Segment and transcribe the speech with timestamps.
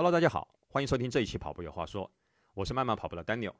[0.00, 2.06] Hello，大家好，欢迎收听这一期《跑步有话说》，
[2.54, 3.52] 我是慢慢跑步的 Daniel。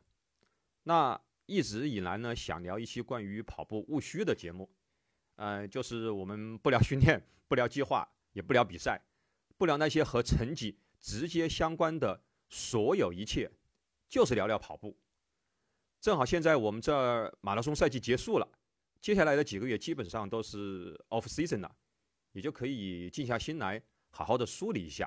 [0.85, 4.71] 那一直以来呢，想聊一期关于跑步务虚的节目，
[5.37, 8.99] 呃，就是我们不聊训练， 不聊计划，也不聊比赛，
[9.59, 12.19] 不聊那些和成绩直接相关的
[12.49, 13.51] 所有一切，
[14.09, 14.97] 就是聊聊跑步。
[16.01, 18.49] 正好现在我们这儿马拉松赛季结束了，
[19.03, 21.77] 接下来的几个月基本上都是 off season 了，
[22.33, 25.07] 也就可以静下心来，好好的梳理一下。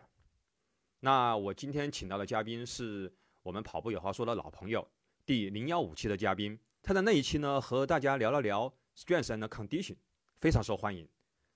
[1.06, 4.90] 那我今天请到的嘉宾是我们跑步有话说的老朋友，
[5.26, 6.58] 第零幺五期的嘉宾。
[6.82, 9.98] 他在那一期呢和大家聊了聊 strength and condition，
[10.38, 11.06] 非常受欢迎。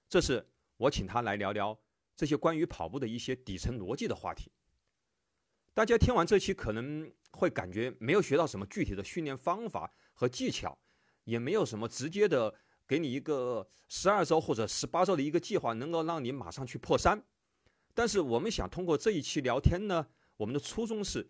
[0.09, 1.79] 这次我请他来聊聊
[2.13, 4.51] 这些关于跑步的一些底层逻辑的话题。
[5.73, 10.77] 大家听完这期可能会感觉没有学到什么具体的训练方法和技巧，
[11.23, 12.53] 也没有什么直接的
[12.85, 17.23] 给你一个十二周或者十八周的一个计划，能够让你马上去破三。
[17.97, 21.27] 但是我们想通过这一期聊天呢，我们的初衷是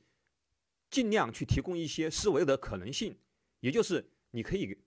[0.89, 3.17] 尽量去提供一些思维的可能性，
[3.61, 4.77] 也就是你可以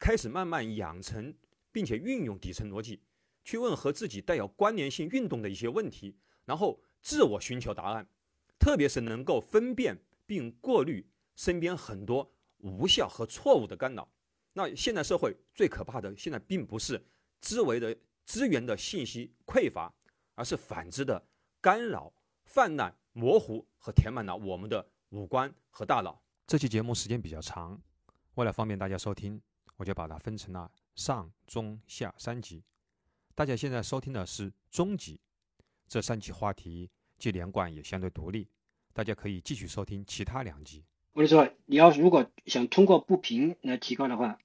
[0.00, 1.32] 开始慢慢养成，
[1.70, 3.00] 并且运用底层逻辑，
[3.44, 8.04] 去问和自己带有关联性运动的一些问题，然后自我寻求答案，
[8.58, 9.96] 特别是能够分辨
[10.26, 14.12] 并过滤身边很多无效和错误的干扰。
[14.54, 17.00] 那现代社会最可怕的，现在并不是
[17.42, 19.94] 思维的资源的信息匮乏。
[20.40, 21.22] 而是反之的
[21.60, 22.10] 干扰、
[22.46, 26.18] 泛滥、模糊和填满了我们的五官和大脑。
[26.46, 27.78] 这期节目时间比较长，
[28.36, 29.38] 为了方便大家收听，
[29.76, 32.64] 我就把它分成了上、中、下三集。
[33.34, 35.20] 大家现在收听的是中集，
[35.86, 38.48] 这三集话题既连贯也相对独立，
[38.94, 40.82] 大家可以继续收听其他两集。
[41.12, 44.38] 我跟你说，你要如果想通过不平来提高的话，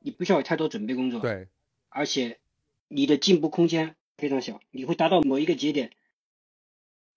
[0.00, 1.46] 你不需要有太多准备工作，对，
[1.90, 2.40] 而且
[2.88, 3.94] 你的进步空间。
[4.18, 5.92] 非常小，你会达到某一个节点，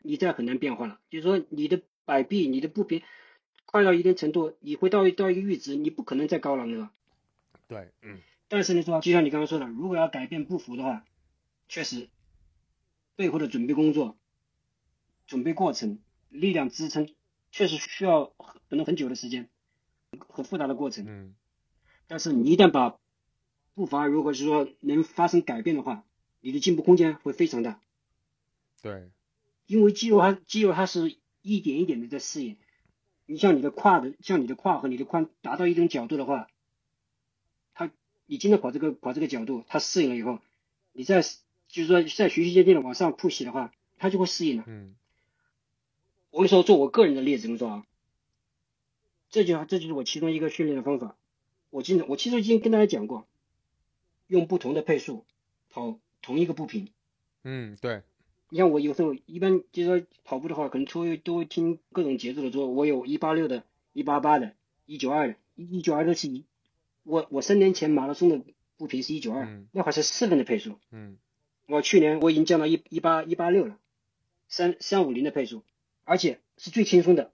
[0.04, 1.00] 你再很难变化了。
[1.10, 3.02] 就是说，你的摆臂、你的步频
[3.66, 6.92] 快到一定程度，你会到到一个阈值，你不可能再高了，对吧？
[7.68, 8.20] 对，嗯。
[8.48, 11.04] 但是呢，说就像你刚刚说的，如果要改变步幅的话，
[11.68, 12.08] 确实
[13.16, 14.16] 背后的准备工作、
[15.26, 16.00] 准备过程、
[16.30, 17.10] 力量支撑，
[17.52, 19.50] 确实需要可能很久的时间，
[20.30, 21.06] 很复杂的过程。
[21.08, 21.34] 嗯。
[22.08, 23.00] 但是你一旦把
[23.74, 26.04] 步伐如果是说能发生改变的话，
[26.42, 27.80] 你的进步空间会非常大，
[28.82, 29.10] 对，
[29.68, 32.58] 因为肌肉它肌肉它是一点一点的在适应。
[33.28, 36.50] 你像你的胯的，像你的胯和你的髋达到一种角度的话，
[37.74, 37.90] 它
[38.26, 40.40] 你经常跑这个跑这个角度，它适应了以后，
[40.92, 44.64] 你再就是说在循序渐进的往上 push 的话，它就会适应了。
[44.68, 44.96] 嗯，
[46.32, 47.86] 我跟你说，做我个人的例子，你说啊，
[49.30, 51.16] 这就这就是我其中一个训练的方法。
[51.70, 53.28] 我经常我其实已经跟大家讲过，
[54.28, 55.24] 用不同的配速
[55.70, 56.00] 跑。
[56.22, 56.90] 同一个步频，
[57.44, 58.02] 嗯，对。
[58.50, 64.54] 你像我有时候一般就是说跑步的话，可能都会都会听各种节奏的，说我有一八六的、一八八的、
[64.86, 66.44] 一九二的，一九二都是一。
[67.04, 68.42] 我我三年前马拉松的
[68.78, 70.78] 步频是一九二，那会是四分的配速。
[70.92, 71.18] 嗯。
[71.68, 73.78] 我去年我已经降到一一八一八六了，
[74.50, 75.64] 三三五零的配速，
[76.04, 77.32] 而且是最轻松的。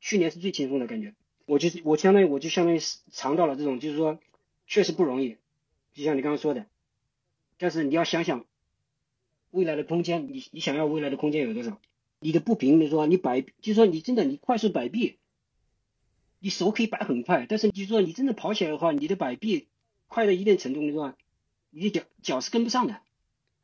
[0.00, 1.14] 去年是最轻松的感觉，
[1.46, 4.20] 我就是我相当于我就相当于尝到了这种，就是说
[4.68, 5.36] 确实不容易，
[5.92, 6.66] 就像你刚刚说的。
[7.58, 8.44] 但是你要想想
[9.50, 11.80] 未来的空间，你你想要未来的空间有多少？
[12.18, 15.18] 你的步频，你说你摆，就说你真的你快速摆臂，
[16.38, 19.68] 你手可以摆很快，但是你说你真的跑起来的话，你的摆臂
[20.06, 21.14] 快到一定程度，你说
[21.70, 23.00] 你的脚脚是跟不上的。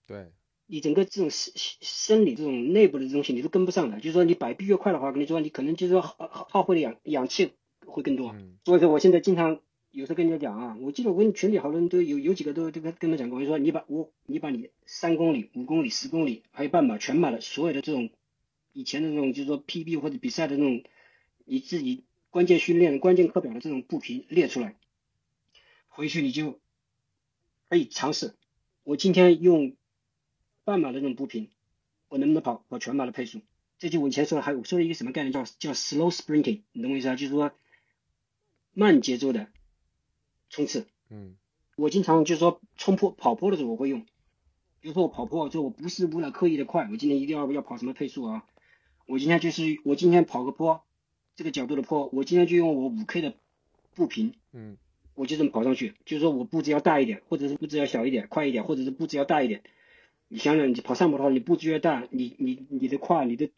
[0.06, 0.32] 对。
[0.66, 7.52] 你整个这种生生理这种内部的东西你都跟不上的，就是说你摆臂越快的话，跟你说你可能就是说耗耗费的氧氧气
[7.84, 8.34] 会更多。
[8.64, 9.60] 所以说我现在经常。
[9.92, 18.08] 有时候跟人家讲啊，我记得我跟群里好多人都有有几个都都跟跟他讲过，我说你把我你把你三公里、五公里、十公里，还有半马、全马的所有的这种
[18.72, 20.82] 以前的那种就是说 PB 或者比赛的那种
[21.44, 24.76] 你自己关键训练、关键课表的这种步频列出来，
[25.88, 26.58] 回去你就
[27.68, 28.34] 可以尝试。
[28.84, 29.76] 我今天用
[30.64, 31.50] 半马的这种步频，
[32.08, 33.42] 我能不能跑跑全马的配速？
[33.78, 37.14] 这就我以前说的，还有说了一个什么概念，叫叫 slow sprinting，你懂我意思啊？
[37.14, 37.52] 就是说
[38.72, 39.48] 慢节奏的。
[40.52, 41.34] 冲刺，嗯，
[41.76, 44.02] 我经常就是说冲坡跑坡的时候我会用，
[44.80, 48.44] 比如说我跑坡，就我不是为了刻意的快，我今天一定要要跑什么配速啊？
[49.06, 50.84] 我今天就是我今天跑个坡，
[51.36, 53.34] 这个角度的坡，我今天就用我五 K 的
[53.94, 54.76] 步频，嗯，
[55.14, 59.62] 我就这么跑上去，就是说我步子要大一点，或者是步子要小一点，快一点，或者是步子要大一点。
[60.28, 63.50] 你想想，你跑上坡的话，你步子越大，你你你的胯，你的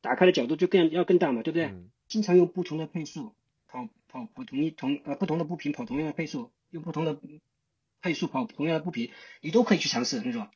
[0.00, 1.74] 打开的角度就更要更大嘛，对不对？
[2.08, 3.32] 经常用不同的配速
[3.70, 3.88] 跑。
[4.12, 7.16] 跑跑同一同呃不同的步频跑同样的配速，用不同的
[8.02, 9.08] 配速跑同样的步频，
[9.40, 10.20] 你都可以去尝试。
[10.20, 10.50] 你说，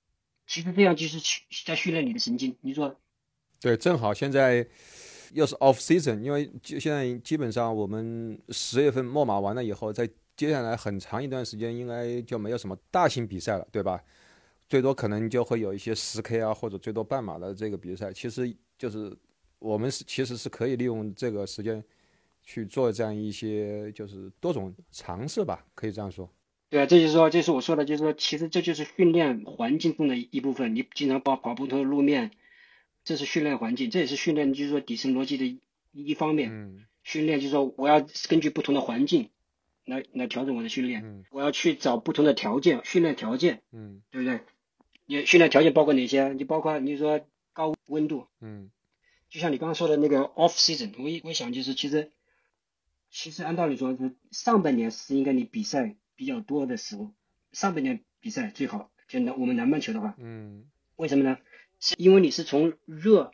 [0.44, 2.56] 其实这样就是去在训练你的神经。
[2.62, 3.00] 你说，
[3.60, 4.66] 对，正好现在
[5.32, 14.02] 又是 off season，因为就现在基本上我们十月份末马完了以后，在接下来很长一段时间应该就没有什么大型比赛了，对吧？
[14.68, 18.12] 最多可能就会有一些十 K 啊，或者最多半马的这个比赛。
[18.12, 19.16] 其实就是
[19.60, 21.80] 我们是其实是可以利用这个时间
[22.44, 26.30] 去做这样一些就是多种尝试吧，可以这样说。
[26.70, 30.74] 对啊，这就是说，这是我说的，就是说，其实这就是训练环境中的一部分。
[30.74, 32.32] 你经常跑跑不同的路面，
[33.04, 35.58] 这是训练环境，这也是训练，就是说底层逻辑的
[35.92, 36.50] 一方面。
[36.52, 36.84] 嗯。
[37.04, 39.28] 训练就是说，我要根据不同的环境
[39.84, 41.04] 来来调整我的训练。
[41.04, 41.24] 嗯。
[41.30, 43.62] 我要去找不同的条件，训练条件。
[43.70, 44.02] 嗯。
[44.10, 44.40] 对不对？
[45.06, 46.32] 你训练条件包括哪些？
[46.32, 47.20] 你包括你说
[47.52, 48.26] 高温度。
[48.40, 48.70] 嗯。
[49.28, 52.10] 就像你刚刚说的那个 off season，我我想就是其实
[53.14, 55.94] 其实按道理说是上半年是应该你比赛。
[56.16, 57.12] 比较多的时候，
[57.50, 60.64] 上半年比赛最好，就南我们南半球的话，嗯，
[60.94, 61.38] 为什么呢？
[61.80, 63.32] 是因为你是从热，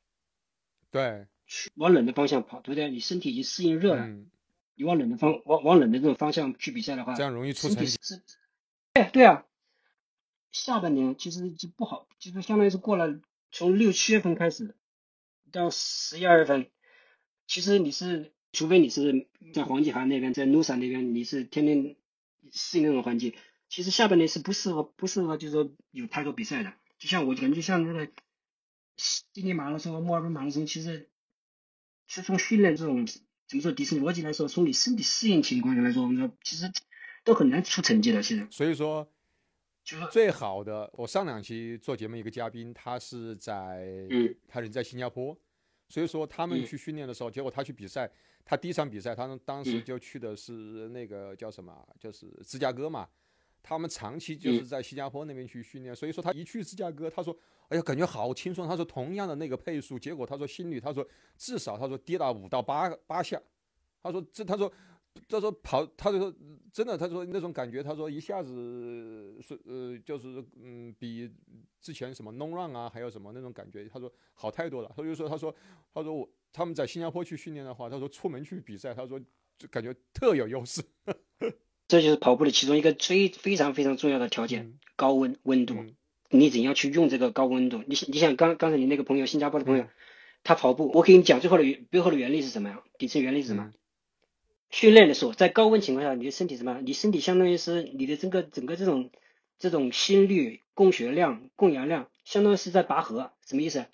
[0.90, 2.90] 对，去往冷的方向跑，对不对？
[2.90, 4.30] 你身体已经适应热了，嗯，
[4.76, 7.98] 你往冷的方往往冷的这种方向去比赛的话，这样容易出成绩。
[8.00, 8.22] 是，
[8.94, 9.44] 对对啊，
[10.50, 13.20] 下半年其实就不好，就是相当于是过了
[13.52, 14.74] 从六七月份开始
[15.52, 16.70] 到十一二月份，
[17.46, 21.96] 其实你是除非你是在黄继涵那边，在 Nusa 那边，你是天天。
[22.52, 23.34] 适应那种环境，
[23.68, 26.72] 其实下半年是不适合不适合，就是说有太多比赛的。
[26.98, 28.10] 就像我感觉，像那个
[28.96, 31.08] 悉尼马拉松和、墨尔本马拉松，其实
[32.08, 33.06] 是从训练这种
[33.46, 36.72] 怎么说底层逻辑来说，从你身体适应情况下来说，我们说其实
[37.22, 38.20] 都很难出成绩的。
[38.20, 39.08] 其实，所以说，
[39.84, 40.90] 就是最好的。
[40.94, 45.38] 我上两期做节目一个嘉宾，他是在，嗯，他人在新加坡，
[45.88, 48.10] 所以说他们去训练的时候，结果他去比赛。
[48.50, 53.08] 他第一场比赛，他当时就去的是那个叫什么，就是芝加哥嘛。
[53.62, 57.32] 他们长期就是在新加坡那边去训练，所以说他一去芝加哥，他说
[57.70, 61.06] ：“哎呀，感觉好轻松。”他说：“同样的那个配速，结果他说心率，他说
[61.36, 63.40] 至少他说跌到五到八八下。”
[64.02, 64.72] 他说：“这他说。”
[65.28, 66.34] 他说跑，他就说
[66.72, 71.28] 真的，他说那种感觉，他说一下子是呃，就是嗯，比
[71.80, 74.92] 之前什么 long run 啊，还有什么那种感觉，他说好太多了。
[74.96, 75.52] 他就说，他说，
[75.92, 79.20] 他说我他们在新加坡去训练的话，他说出门去比赛，他说
[79.58, 80.82] 就感觉特有优势。
[81.88, 85.74] 这就是跑步的其中一个最非常非常重要的条件，高温温度。
[86.28, 87.78] 你怎样去用这个高温度？
[87.78, 89.88] 你你想刚刚才你那个朋友，新加坡的朋友，
[90.44, 92.80] 他跑步，我给你讲最后的背后的原理是什么呀？
[92.98, 93.72] 底层原理是什么？
[94.70, 96.80] 训练的时候，在高温情况下，你的身体什么？
[96.80, 99.10] 你身体相当于是你的整个整个这种
[99.58, 103.32] 这种心率、供血量、供氧量，相当于是在拔河。
[103.44, 103.86] 什么意思？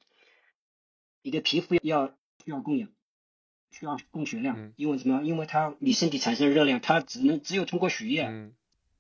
[1.22, 2.14] 你的皮肤要
[2.46, 2.88] 需要供氧，
[3.72, 5.20] 需要供血量，因为什么？
[5.24, 8.52] 因为它你身体产生热量，它只能只有通过血液，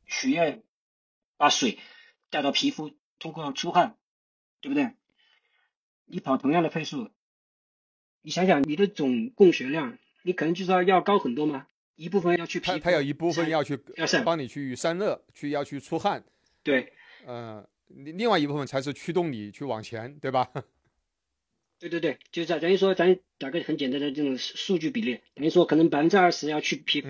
[0.04, 0.64] 血液
[1.36, 1.78] 把水
[2.28, 2.90] 带到皮肤，
[3.20, 3.96] 通过出汗，
[4.60, 4.90] 对不对？
[6.06, 7.08] 你跑同样的配速，
[8.20, 9.96] 你想想你的总供血量。
[10.24, 11.68] 你可能就说要高很多吗？
[11.94, 16.24] 一部分要去，他他有一部分要去要帮你去散热，去要去出汗。
[16.64, 16.92] 对，
[17.28, 20.50] 嗯，另外一部分才是驱动你去往前，对吧？
[21.78, 27.08] 对对对，就在等于说咱打个很简单的这种数据比例，等于说可能百分之二十要去皮肤，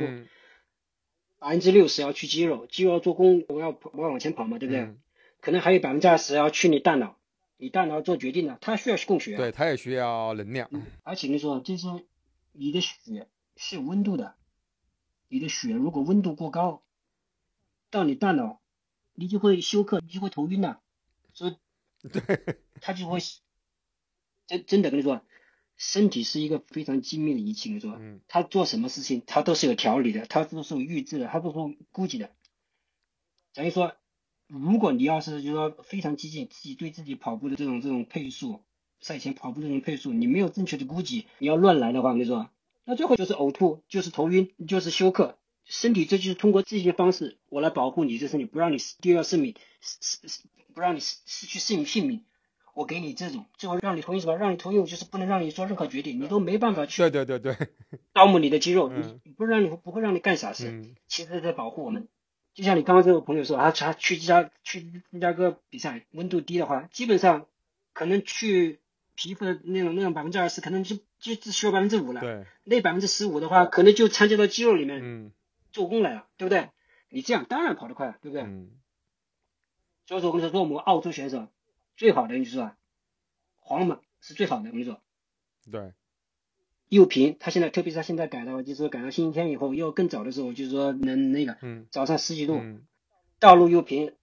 [1.38, 4.94] 百分之六十要去肌肉，肌肉做工我要我要往前跑嘛，对不对？
[5.40, 7.18] 可能还有百分之二十要去你大脑，
[7.56, 10.70] 你大脑做决定的，它需要供血，对，它也需要能量。
[11.02, 11.86] 而且你说就是。
[12.58, 14.34] 你的血是有温度的，
[15.29, 16.82] 你的血如果温度过高，
[17.91, 18.62] 到你大脑，
[19.12, 20.81] 你就会休克，你就会头晕的，
[21.34, 23.19] 所以，对，它就会，
[24.46, 25.20] 真真的跟你说，
[25.76, 32.31] 身体是一个非常精密的仪器，跟你说，他做什么事情，他都是有条理的，他都是有预知的，他都是有估计的。
[33.55, 33.94] 等于说，
[34.46, 38.62] 如果你要是就说非常激进，自己对自己跑步的这种这种配速。
[38.98, 42.48] 赛前跑步这种配速，你没有正确的估计，你要乱来的话，我跟你说，
[42.84, 45.38] 那最后就是呕吐，就是头晕，就是休克。
[45.67, 49.55] 身体这就是通过这些方式，我来保护你这身体，不让你丢掉生命，
[50.72, 52.24] 不让你失失去性性命。
[52.76, 54.36] 我给你这种，最后让你同意什么？
[54.36, 57.00] 让你同意，我，就是不能让你做任何决定，你都没办法去。
[57.08, 57.68] 对对对对，
[58.12, 62.06] 招募你的肌肉，你不是让你不会让你干傻事，其实在保护我们。
[62.52, 67.46] 就像你刚刚这个朋友说，他他去芝加去芝加哥比赛，温度低的话，基本上
[67.92, 68.80] 可能去。
[69.18, 72.20] 皮肤的那种那种百分之二十，可能就就只需要百分之五了。
[72.20, 75.32] 对，那百分之十五的话，可能就参加到肌肉里面
[75.72, 76.68] 做工来了，对不对？
[77.08, 78.42] 你这样当然跑得快，对不对？
[78.42, 78.72] 嗯。
[80.04, 81.48] 所以说，我跟你说，我们澳洲选手
[81.96, 82.76] 最好的就是啊，
[83.58, 85.00] 黄马是最好的，我跟你说。
[85.70, 85.93] 对。
[86.88, 92.60] 又平，他现在特别是他现在改到就是改到星期天以后，又更早的时候，就是说能那个嗯早上十几度，
[93.41, 94.15] 道路又平。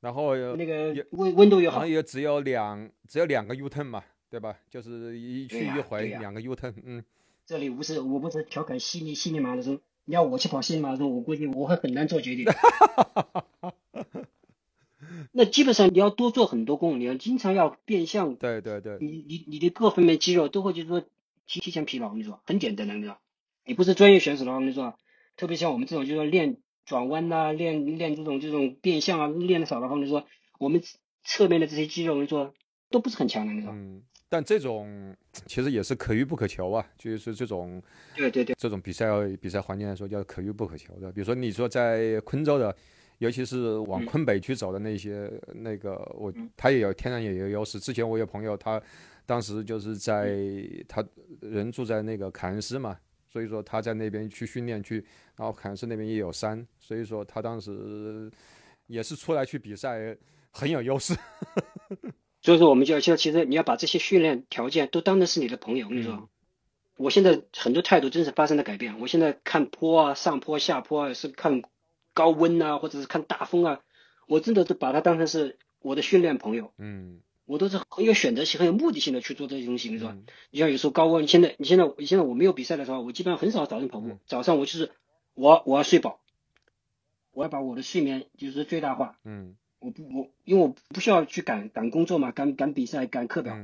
[0.00, 4.56] 然后那个温温度又好，也只有两只有两个 U turn 嘛，对吧？
[4.70, 7.04] 就是一去一回两个 U turn，嗯。
[7.46, 12.44] 这里不是我不是调侃悉尼悉尼马拉松，你要我去跑悉尼马拉松，我估计我会很难做决定。
[15.40, 18.34] 那基本上你要多做很多功，你要经常要变向。
[18.34, 18.98] 对对对。
[19.00, 21.00] 你你你的各方面肌肉都会就是说
[21.46, 23.20] 提提前疲劳，我跟你说很简单的，你知道？
[23.64, 24.96] 你不是专业选手的话，我跟你说，
[25.36, 30.26] 特别像我们这种就是说练转弯呐，练练这种这种变向啊，练的少的话，我跟你说
[30.58, 30.82] 我们
[31.22, 32.52] 侧面的这些肌肉，我跟你说
[32.90, 33.70] 都不是很强的，你说。
[33.70, 34.02] 嗯。
[34.28, 35.16] 但这种
[35.46, 37.80] 其实也是可遇不可求啊，就是这种，
[38.16, 39.06] 对对对，这种比赛
[39.40, 41.12] 比赛环境来说叫可遇不可求的。
[41.12, 42.76] 比如说你说在昆州的，
[43.18, 47.78] 尤其是往昆北去走的那些，那个我他也有天然也有优势。
[47.78, 48.80] 之前我有朋友，他
[49.26, 50.38] 当时就是在
[50.88, 51.04] 他
[51.40, 52.96] 人住在那个凯恩斯嘛，
[53.28, 55.04] 所以说他在那边去训练去，
[55.36, 58.30] 然后凯恩斯那边也有山，所以说他当时
[58.86, 60.16] 也是出来去比赛
[60.50, 61.14] 很有优势。
[62.40, 65.86] 所以说，我们就要，其实你要把这些训练条件都当成是你的朋友。
[65.86, 66.28] 我跟你说，
[66.96, 68.98] 我现在很多态度真是发生了改变。
[69.00, 71.60] 我现在看坡啊，上坡下坡啊，是看
[72.18, 73.80] 高温啊，或者是看大风啊，
[74.26, 76.72] 我真的是把它当成是我的训练朋友。
[76.76, 80.16] 嗯，我都是很有选择性、很有目的性的去做这些东西，你说，
[80.50, 84.18] 你像有时候高温，现在你现在现在我没有比赛的时候，我基本上很少早晨跑步。
[84.26, 84.90] 早上我就是
[85.34, 86.18] 我我要睡饱，
[87.30, 89.16] 我要把我的睡眠就是最大化。
[89.22, 89.54] 嗯。
[89.80, 93.56] 我不我因为我不需要去赶赶工作嘛，赶赶比赛赶课表，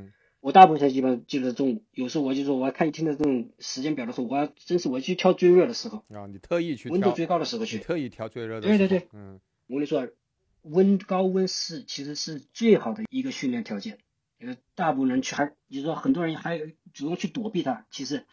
[0.45, 1.83] 我大部分时间基本就是中午。
[1.93, 8.69] 有时候我就说我要看一天的这种时间表的时候，我要真是我去挑最热的时候啊，你特意去温度最高的时候去，特意挑最热的。
[8.69, 10.07] 对对对，嗯，我跟你说，
[10.61, 13.99] 温高温是其实是最好的一个训练条件。
[14.39, 16.59] 呃，大部分人去还就是说很多人还
[16.93, 18.27] 主动去躲避它，其实，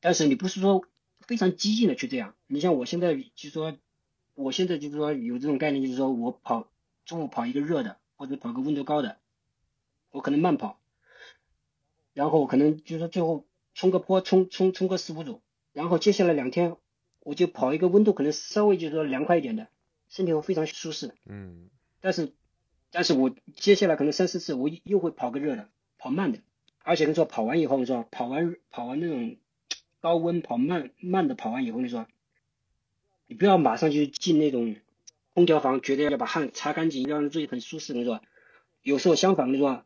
[0.00, 0.84] 但是你不是说
[1.22, 2.34] 非常激进的去这样。
[2.46, 3.76] 你像我现在就说。
[4.34, 6.68] 我现在就是说有这种概念，就是说我跑
[7.04, 9.18] 中午跑一个热的，或者跑个温度高的，
[10.12, 10.78] 我可能慢跑，
[12.18, 15.40] 然后可能就是说最后冲个坡，冲冲冲个四五组，
[15.72, 16.74] 然后接下来两天
[17.20, 19.68] 我就跑一个温度可能稍微就是说凉快一点的，
[20.08, 21.14] 身体会非常舒适。
[21.26, 21.70] 嗯。
[22.00, 22.32] 但是，
[22.90, 26.40] 但是我接下来可能三四次我又会跑个热的，跑慢的，
[26.82, 29.36] 而且跟你说跑完以后，你说跑完跑完那种
[30.00, 32.08] 高温跑慢慢的跑完以后，你说。
[33.28, 34.74] 你不要马上就进那种
[35.34, 38.20] 空调房，觉得要把汗擦干净，让自己很舒适，你说？
[38.82, 39.84] 有时候相反，你说？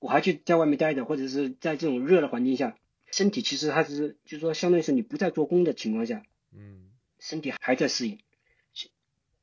[0.00, 2.76] 我还去在外面待着，或者是在这种热的环境下，
[3.12, 6.90] 身体其实它是就是说，相当于是你不在做工的情况下，嗯，
[7.20, 8.18] 身体还在适应。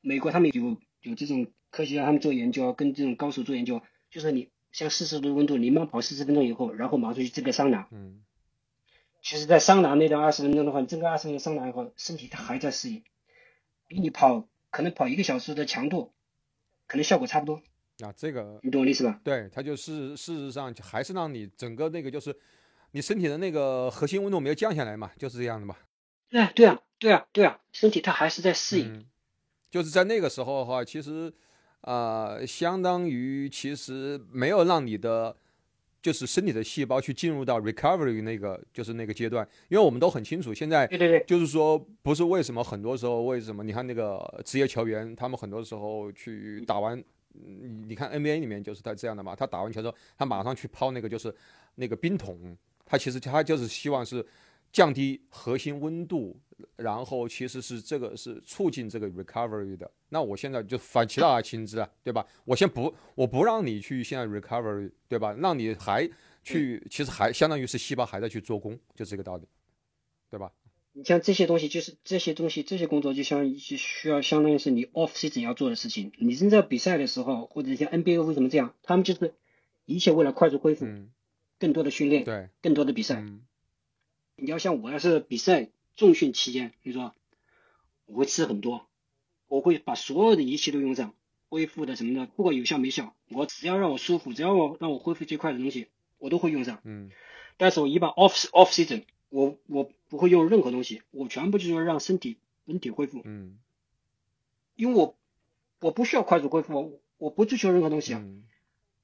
[0.02, 8.22] 美国他们有有这种科学家，他们做研究，跟这种高手做研究，就是你像四十度温度，你慢跑四十分钟以后，然后马上去这个桑拿，嗯。
[9.20, 13.02] 其实，在桑拿那段二十分钟的话，你整个二十分钟桑拿以后，身体它还在适应，
[13.88, 16.12] 比你跑可能跑一个小时的强度，
[16.86, 17.60] 可能效果差不多。
[18.00, 19.20] 啊，这个你懂我意思吧？
[19.24, 22.34] 对，它就是事实上还是让你整个那个就是
[22.92, 25.76] 你身体的那个核心温度没有降下来嘛，就是这样的嘛。
[26.28, 29.06] 对啊，对啊，对啊，对啊，身体它还是在适应。
[29.70, 31.32] 就是在那个时候的话，其实
[31.82, 35.36] 啊，相当于其实没有让你的。
[36.00, 47.02] 就是身体的细胞去进入到 recovery 那个，就是那个阶段，因为我们都很清楚，现在对对对，就是说不是为什么很多时候为什么你看那个职业球员，他们很多时候去打完，
[47.88, 51.34] 你看 NBA 里面就是他这样的嘛，他打完球之后，他马上去抛那个就是
[51.74, 54.26] 那个冰桶，他其实他就是希望是
[54.72, 56.38] 降低核心温度。
[56.74, 62.26] 然后其实是这个是促进这个 recovery 的，那我现在就反其道而行之啊，对吧？
[62.44, 65.32] 我先不，我不让你去现在 recovery，对吧？
[65.34, 66.10] 让你还
[66.42, 69.46] 去，其实还相当于是细胞还在去做工，就这个道理，
[70.28, 70.50] 对吧？
[70.98, 76.10] 你像这些东西，就是这些东西，这些工作就相就需要相当于是你 off season 要做的事情。
[76.18, 78.74] 你正在比赛的时候，或者像 NBA 为什么这样？
[78.82, 79.34] 他们就是
[79.84, 80.86] 一切为了快速恢复，
[81.60, 83.24] 更多的训练，对，更多的比赛。
[84.34, 85.70] 你要像我要是比赛。
[85.96, 87.12] 重训期间，你说
[88.06, 88.86] 我会吃很多，
[89.48, 91.12] 我会把所有的仪器都用上，
[91.48, 95.88] 恢复的什么的，不管有效没效，我只要让我舒服，只要我让我恢复最快的东西，
[96.18, 96.80] 我都会用上。
[96.84, 97.10] 嗯，
[97.56, 103.20] 但是我一般 off off season，我我不会用任何东西，我全部就是让身体本体恢复。
[103.24, 103.58] 嗯，
[104.74, 105.16] 因为我
[105.80, 108.24] 我不需要快速恢复，我我不追求任何东西啊。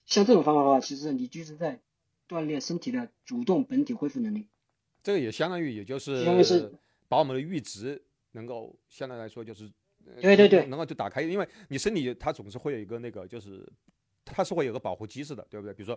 [0.06, 1.80] 像这种方法的话，其实你就是在
[2.28, 4.46] 锻炼身体的主动本体恢复能力。
[5.02, 6.24] 这个也相当于，也就是
[7.08, 9.70] 把我们的阈值能够相对来说就是，
[10.20, 13.66] 对对对，能够就打开，因为你身体它总是会有一个那个，就是
[14.34, 15.72] 它是会有个保护机制的，对不对？
[15.72, 15.96] 比如说，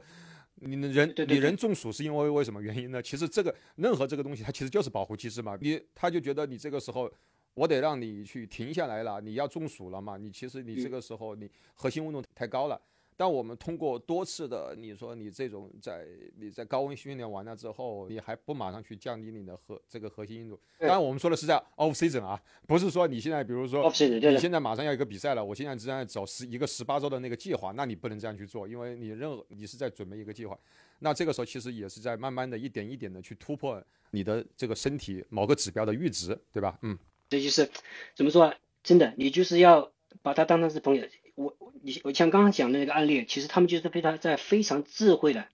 [0.55, 3.01] 你人你人中暑是因为为什么原因呢？
[3.01, 5.57] 其实这个任何这个东西它其实就是保护机制嘛。
[5.59, 7.11] 你他就觉得你这个时候
[7.55, 10.17] 我得让你去停下来了，你要中暑了嘛？
[10.17, 12.79] 你其实你这个时候你核心温度太高了。
[13.19, 16.05] 但我们通过多次的，你说你这种在
[16.37, 20.59] 你在高温训练完了之后，你还不马上去降低你的核这个核心硬度。
[20.77, 30.55] 当然，我们说的是在 off season 啊，不是说你现在比如说你现在马上要一个比赛了，我现在正在走十一个十八周的那个计划，那你不能这样去做，因为你任何你是在准备一个计划。
[30.99, 36.77] 那这个时候其实也是在慢慢的一点一点的去突破你的这个身体某个指标的阈值，对吧？
[36.83, 36.95] 嗯，
[37.29, 37.67] 这就是
[38.15, 38.53] 怎么说啊？
[38.83, 41.03] 真的，你就是要把他当成是朋友。
[41.37, 45.47] 我你我像刚刚讲的那个案例，其实他们就是非常在非常智慧的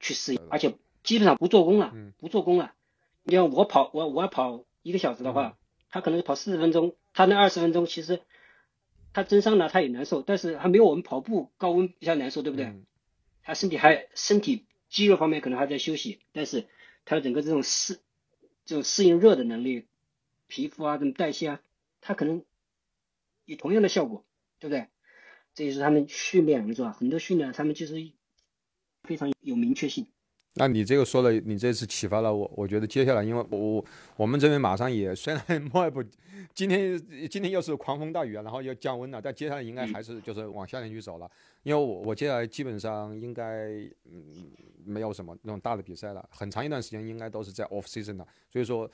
[0.00, 2.74] 去适应，而且基本上不做工了，不做工了。
[3.22, 5.56] 你像我跑我我要跑一个小时的话，
[5.88, 8.20] 他可能跑四十分钟，他那二十分钟其实
[9.14, 12.74] 他增伤了他也难受，但是还没有我们跑步高温比较难受，对不对？
[13.42, 16.66] 他身体还身体肌肉方面可能还在休息，但是
[17.06, 17.98] 他的整个这种适
[18.66, 19.86] 这种适应热的能力，
[20.48, 21.60] 皮肤啊这种代谢啊，
[22.02, 22.44] 他可能
[23.46, 24.22] 以同样的效果。
[24.58, 24.86] 对不对？
[25.54, 27.94] 这也是他们训练，你说很多训练他们就是
[29.04, 30.06] 非常有明确性。
[30.58, 32.50] 那你这个说了，你这次启发了我。
[32.54, 33.84] 我觉得接下来，因为我
[34.16, 36.06] 我们这边马上也虽然 墨尔本
[36.54, 36.98] 今天
[37.28, 41.30] 今天又是狂风大雨啊，然后又降温了，但接下来应该还是就是往夏天去走了。
[41.62, 43.68] 因为我我接下来基本上应该
[44.04, 44.50] 嗯
[44.84, 48.26] 没有什么那种大的比赛了，很长一段时间应该都是在 off season 的。
[48.50, 48.90] 所以说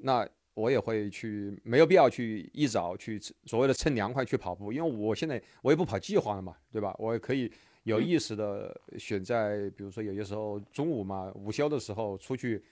[0.00, 0.28] 那。
[0.54, 6.94] 我也会去，没有必要去一早去所谓的趁凉快去跑步，因为我现在我也不跑计划了嘛，对吧？
[6.98, 7.50] 我也可以
[7.82, 12.62] 有意识的选在，比如说有些时候中午嘛，午休的时候出去，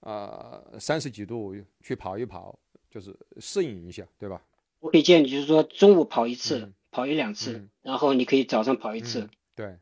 [0.00, 2.58] 呃，三十几度去跑一跑，
[2.90, 4.42] 就是适应一下，对吧？
[4.80, 9.76] 我可以建议就是说中午跑一次，跑一两次，然后你可以早上跑一次，对，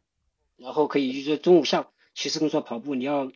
[0.57, 3.33] 然后可以就是说中午下午，其实跟说跑步你要。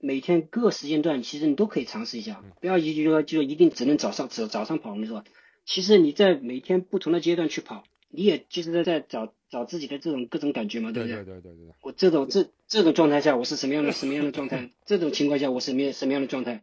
[0.00, 5.24] 每天各时间段，其实你都可以尝试一下，不要一就说就一定只能早上早早上跑，你说，
[5.66, 11.16] 其实你在每天不同的阶段去跑，你也就是在在找找自己的这种各种感觉嘛，对不对？
[11.16, 11.74] 对对对对对。
[11.82, 14.70] 我这种这这种状态下，我是什么样的什么样的状态？
[14.86, 16.62] 这种情况下，我什么什么样的状态？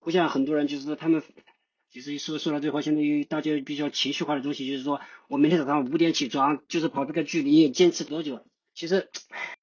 [0.00, 1.22] 不像很多人就是说他们，
[1.90, 8.46] 其实说说到最后，现在大家比较情绪化的东西，就是说我每天早上五点起床，就是跑这个距离，坚持多久？
[8.74, 9.10] 其实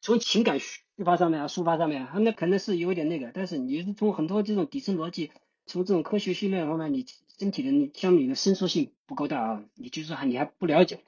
[0.02, 0.60] 从情感
[0.98, 5.32] 抒发上面啊，书法上面，那可能是有一点那个，但是你是从很多这种底层逻辑，
[5.66, 7.06] 从这种科学训练方面，你
[7.40, 11.04] 身体的你像你的伸缩性不够大啊，你就是还你还不了解，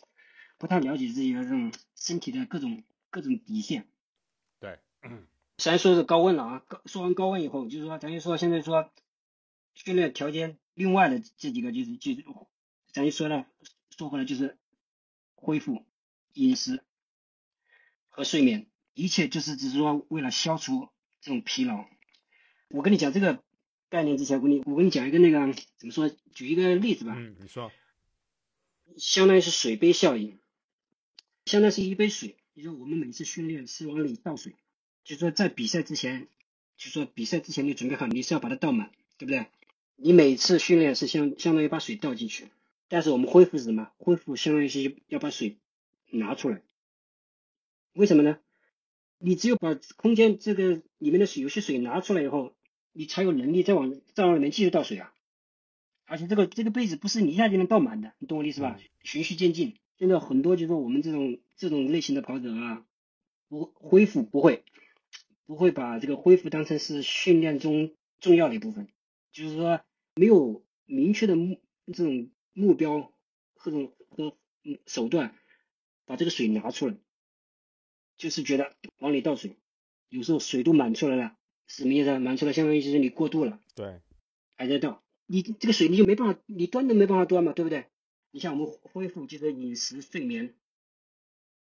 [0.58, 3.88] 不太了解自己的这种身体的各种各种底线。
[4.60, 4.80] 对，
[5.58, 8.90] 先说是高温了啊，高说完高温以后，就是说咱就说现在说
[9.76, 12.12] 训练条件，另外的这几个就是就
[12.92, 13.46] 咱就说了，
[13.96, 14.58] 说回来就是
[15.36, 15.86] 恢复
[16.34, 16.82] 饮食。
[18.10, 18.66] 和睡眠，
[18.96, 20.90] 一切就是只是说为了消除
[21.22, 21.86] 这种疲劳。
[22.70, 23.44] 我跟你讲这个
[23.90, 26.10] 概念之前，我跟你我跟你讲一个那个怎么说？
[26.34, 27.14] 举一个例子吧。
[27.16, 27.72] 嗯，你说。
[28.98, 30.40] 相当于是水杯效应，
[31.46, 32.38] 相当于是一杯水。
[32.54, 34.54] 你说我们每次训练是往里倒水，
[35.04, 36.28] 就说在比赛之前，
[36.78, 39.48] 就说比赛之前你准备好，你是要把它倒满，对不对？
[39.98, 42.48] 你每次训练是相相当于把水倒进去，
[42.88, 43.92] 但是我们恢复是什么？
[43.98, 45.58] 恢复相当于是要把水
[46.12, 46.62] 拿出来。
[47.94, 48.40] 为什么呢？
[49.26, 52.56] 你只有把空间这个里面的水有些水拿出来以后，
[52.92, 55.12] 你才有能力再往再往里面继续倒水啊。
[56.06, 58.80] 而且这个这个杯子不是你一下就能倒满的，你懂我意思吧？
[59.04, 59.78] 循序渐进。
[59.98, 62.86] 现在很多就是说我们这种这种类型的跑者啊，
[63.50, 64.64] 不恢复不会
[65.48, 68.88] 不会把这个恢复当成是训练中重要的一部分，
[69.32, 69.82] 就是说
[70.14, 73.12] 没有明确的目这种目标
[73.56, 74.38] 或者和
[74.86, 75.34] 手段
[76.06, 76.96] 把这个水拿出来。
[78.18, 79.58] 就是觉得往里倒水，
[80.10, 81.36] 有时候水都满出来了，
[81.68, 82.18] 什么意思？
[82.20, 83.60] 满出来相当于就是你过度了。
[83.76, 84.02] 对，
[84.56, 87.86] 还在倒，你这个水你就没办法，你端都没办法端嘛，对不对？
[88.32, 90.56] 你像我们恢复就是饮食、睡眠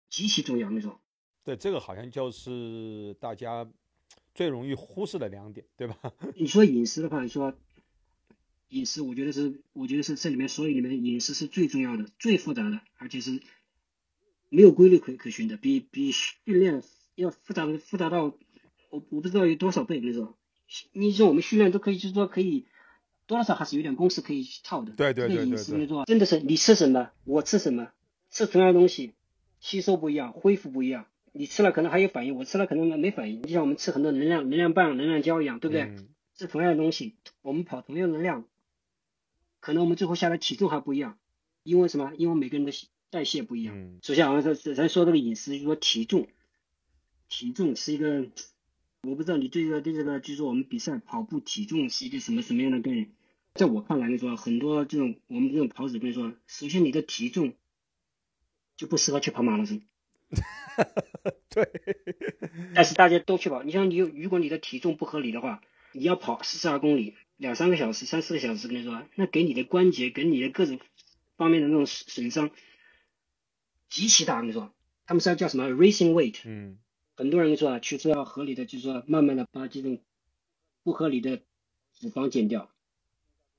[0.09, 0.99] 极其重要那种。
[1.45, 3.71] 对，这个好像就是大家
[4.35, 5.99] 最容易忽视的两点，对吧？
[6.37, 7.55] 你说饮食的话，你说
[8.69, 13.43] 饮食，我觉得是，我觉得是这里面所有里面饮食是最重要的、最复杂的，而且是。
[14.51, 16.83] 没有规律可可循的，比比训练
[17.15, 18.39] 要复杂复杂到我
[18.91, 20.01] 我不知道有多少倍。
[20.01, 20.37] 你说，
[20.93, 22.67] 你说我们训练都可以，就是说可以
[23.27, 24.93] 多多少还是有点公式可以套的。
[24.93, 25.49] 对对对对对。
[25.51, 27.93] 饮食说真的是你吃什么，我吃什么，
[28.29, 29.13] 吃同样的东西，
[29.61, 31.07] 吸收不一样，恢复不一样。
[31.33, 33.43] 你吃了可能还有反应，我吃了可能没反应。
[33.43, 35.95] 就像我们吃很多能量能量棒、能量胶一样，对不对？
[36.35, 38.45] 吃同样的东西，我们跑同样的量，
[39.61, 41.19] 可能我们最后下来体重还不一样，
[41.63, 42.13] 因为什么？
[42.17, 42.73] 因为每个人的。
[43.11, 43.99] 代谢不一样。
[44.03, 46.29] 首先，我说咱说这个饮食，就说体重，
[47.29, 48.29] 体重是一个，
[49.03, 53.11] 我不知道你对这个对这个，就是说我们比赛跑步体重是一个什么什么样的概念？
[53.55, 57.55] 在我看来，你说很多这种我们这种跑者跟你说，首先你的体重
[58.77, 59.83] 就不适合去跑马拉松。
[61.51, 61.69] 对。
[62.77, 70.79] 但是大家都去跑，你像你如果你的体重不合理的话，你要跑四十二公里，两三个小时、三四个小时，跟你说，那给你的关节、给你的各种
[71.37, 72.51] 方面的那种损伤
[73.91, 74.41] 极其大。
[74.41, 74.73] 跟你说，
[75.05, 76.41] 他们是要叫什么 racing weight？
[76.47, 76.79] 嗯。
[77.17, 80.01] 很多人说啊，去说要合理的，就是说慢慢的把这种
[80.83, 81.43] 不合理的
[81.93, 82.71] 脂肪减掉，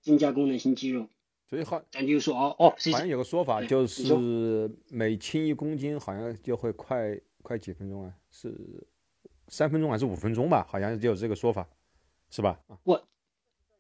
[0.02, 1.08] 增加功能性肌肉。
[1.48, 8.58] 所以好，咱就说哦哦，好像有个说法就是每轻一公斤好像就会快快几分钟啊，是
[9.50, 10.66] 三分钟还是五分钟吧？
[10.68, 11.70] 好像就有这个说法，
[12.32, 12.60] 是吧？
[12.84, 13.00] 不，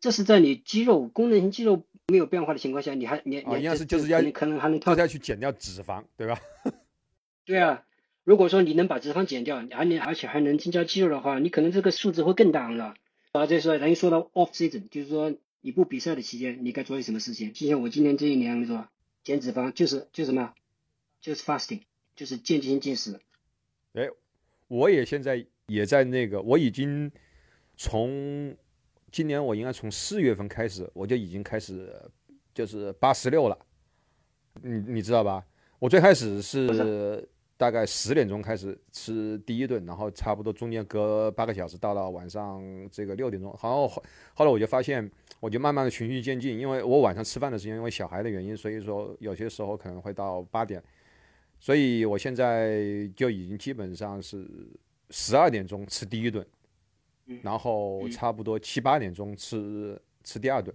[0.01, 6.41] 这是在你肌肉功能性肌肉没有变化的情况下，你还你你应该是就是要可能还能靠下去减掉脂肪，对吧？
[7.45, 7.85] 对啊。
[8.23, 12.95] 如果说你能把脂肪减掉，而你而且还能增加肌肉的话，你可能这个数值会更大，是吧？
[13.31, 17.51] 啊，再说，咱一说到 off season，就是说你不比赛的期间，你该做些什么事情？
[17.51, 18.87] 就像我今年这一年，你说
[19.23, 20.53] 减脂肪就是就什么，
[21.19, 21.81] 就是 fasting，
[22.15, 23.19] 就是间歇性进食。
[23.93, 24.07] 哎，
[24.67, 27.11] 我也现在也在那个，我已经
[27.75, 28.55] 从
[29.11, 31.93] 今年我应该从四月份开始，我就已经开始
[32.53, 33.57] 就是八十六了，
[34.61, 35.45] 你你知道吧？
[35.79, 37.27] 我最开始是。
[37.61, 42.59] 大概十点钟开始吃第一顿，然后差不多中间隔八个小时，到了晚上
[42.91, 43.87] 这个六点钟，然后
[44.33, 45.07] 后来我就发现，
[45.39, 50.83] 我就慢慢的循序渐进，因为我晚上吃饭的时间，因为小孩的原因，所以说有些时候可能会到八点，
[51.59, 54.49] 所以我现在就已经基本上是
[55.11, 56.43] 十二点钟吃第一顿，
[57.41, 60.73] 然后差不多七八点钟吃吃第二顿，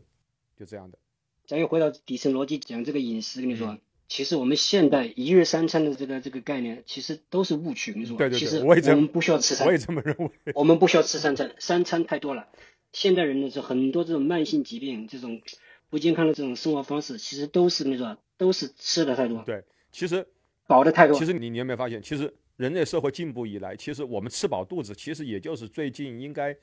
[0.56, 0.98] 就这样的。
[1.46, 3.78] 咱又回到底层逻辑讲这个饮食，跟你说。
[4.08, 7.92] 其实我们现代一日三餐的这个这个概念，其实都是误区。
[7.96, 10.30] 你说，对对对，我们不需要吃三餐，我也这么认为。
[10.54, 12.46] 我们不需要吃三餐，三餐太多了。
[12.92, 15.42] 现代人的是很多这种慢性疾病、这种
[15.90, 19.42] 不健康的这种生活方式，其实都是你说都是吃的太多。
[19.42, 20.24] 对，其实
[20.68, 21.18] 饱的太多。
[21.18, 26.56] 其实你你有没有发现，其实人类社会进步以来，其实我们吃饱肚子，其实也就是最近应该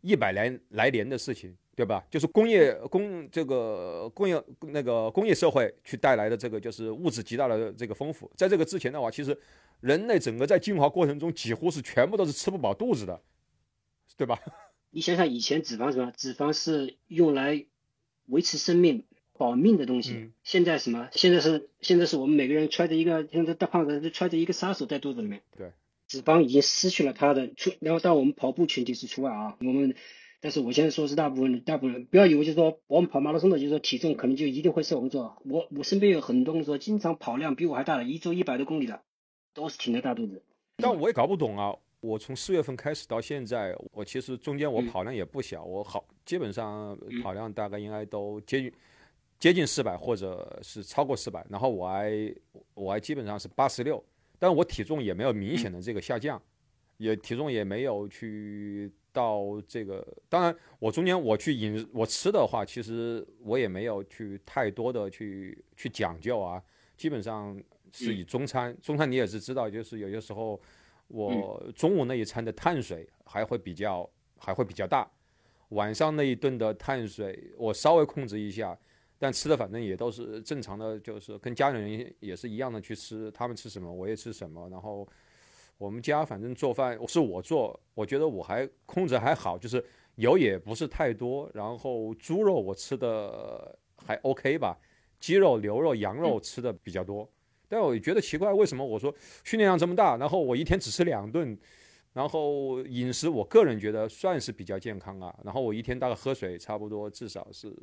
[0.00, 1.56] 一百来来年的事情。
[1.74, 2.04] 对吧？
[2.10, 8.30] 就是工业工这个工业那个工业社会去带来的这个就是物质极大的这个丰富。
[8.36, 9.36] 在这个之前的话，其实
[9.80, 13.18] 人类整个在进化过程中几乎是全部都是吃不饱肚子的，
[14.18, 14.38] 对吧？
[14.92, 16.12] 你想想以前脂肪什么？
[16.14, 17.64] 脂肪是用来
[18.26, 19.06] 维持生命、
[19.42, 20.30] 保命的东西。
[20.44, 21.08] 现在什么？
[21.10, 25.42] 现在是现在是我们每个人揣着一个像这大胖子揣着一个杀手在肚子里面。
[25.56, 25.72] 对，
[26.06, 29.96] 脂肪已经失去了它的出，然后到我们跑步群体是除外啊，我们。
[30.44, 35.40] 但是我现在说是大部分，大部分不要以为就是说我们跑马拉松的，就是说体重可能就一定会受我们做。
[35.44, 39.02] 我我身边有很多说经常跑量比我还大的，一周一百多公里的，
[39.54, 40.42] 都是挺着大肚子。
[40.78, 48.72] 但我也搞不懂啊，我从四月份开始到现在，我其实中间我跑量也不小，我好基本上跑量大概应该都接近
[49.42, 52.32] 接近四百或者是超过四百，然后我还
[52.74, 54.00] 我还基本上是八十六，
[54.38, 56.40] 但是我体重也没有明显的这个下降，
[56.98, 58.88] 也体重也没有去。
[59.14, 66.62] 到这个，当然，我中间我去饮我吃的话，其实我也没有去太多的去去讲究啊，
[66.96, 70.58] 基本上是以中餐，中餐你也是知道，就是有些时候
[71.08, 75.06] 我中午那一餐的碳水还会比较还会比较大，
[75.68, 78.74] 晚上那一顿的碳水我稍微控制一下，
[79.22, 85.06] 但吃的反正也都是正常的，就是跟家里人也是一样的去吃，他们吃什么我也吃什么，然后。
[85.78, 94.78] 我们家反正做饭是我做，我觉得我还控制还好，就是油也不是太多，然后猪肉我吃的还 OK 吧，
[95.18, 97.28] 鸡肉、牛肉、羊肉吃的比较多。
[97.68, 101.58] 但我觉得奇怪，为什么我说训练量这么大，然后我一天只吃两顿，
[102.12, 105.34] 然后饮食我个人觉得算是比较健康啊。
[105.44, 107.74] 然后我一天大概喝水差不多至少是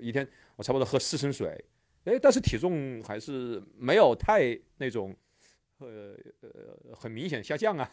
[0.00, 1.64] 一天我差不多喝四升水，
[2.04, 5.14] 哎，但是体重还是没有太那种。
[5.78, 7.90] 呃呃，很明显下降啊。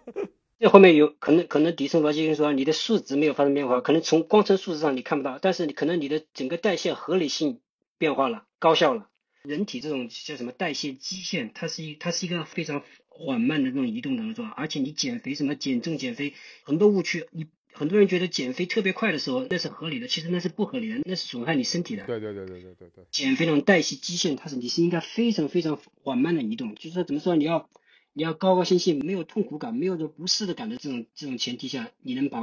[0.60, 7.60] 这后面有可能可能底层逻辑就是说，你的数值没有发生变化，可能从光从数字上你看不到，但是你可能你的整个代谢合理性
[7.96, 9.08] 变化了，高效了。
[9.42, 14.52] 人体这种叫什么代谢基线，它是一它是一个非常缓慢的这种移动的，是吧？
[14.56, 17.46] 而且你减肥什么减重减肥很多误区，你。
[17.74, 22.04] 很多人觉得减肥特别快的时候，那是合理的，其实那是不合理的，那是损害你身体的。
[22.04, 23.04] 对对对对对对对。
[23.10, 27.70] 减肥那种代谢基线，它是你是应该非常非常缓慢的移动，就是说怎么说，你要
[28.12, 32.42] 你要高高兴兴，没有痛苦感，没有这不适的感的这种这种前提下，你能把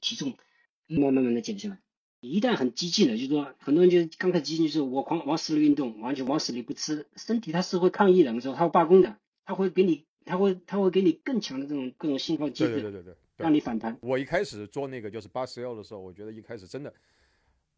[0.00, 0.38] 体重
[0.86, 1.78] 慢慢慢的减下来。
[2.20, 9.18] 一旦很激进的，就是说很多人就刚开始激进，就是我狂往死里运动，完全往死里不吃，身体它是会抗议的，时候它会罢工的，
[9.52, 12.72] 它会给你，它会它会给你更强的这种各种信号机制。
[12.72, 13.14] 对对对对。
[13.36, 13.94] 让你反弹。
[14.00, 16.94] 我一开始做那个就是八十六的时候，我觉得一开始真的，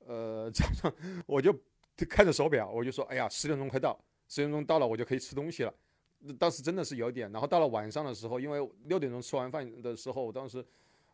[0.06, 0.94] 呃， 早上
[1.26, 1.52] 我就
[2.08, 5.74] 看着手表，我就说，哎呀，十点钟快到，十点钟到了，我就可以吃东西了。
[6.38, 7.30] 当时真的是有点。
[7.32, 10.64] 然后到了晚上的时候，因为六点钟吃完饭的时候，我当时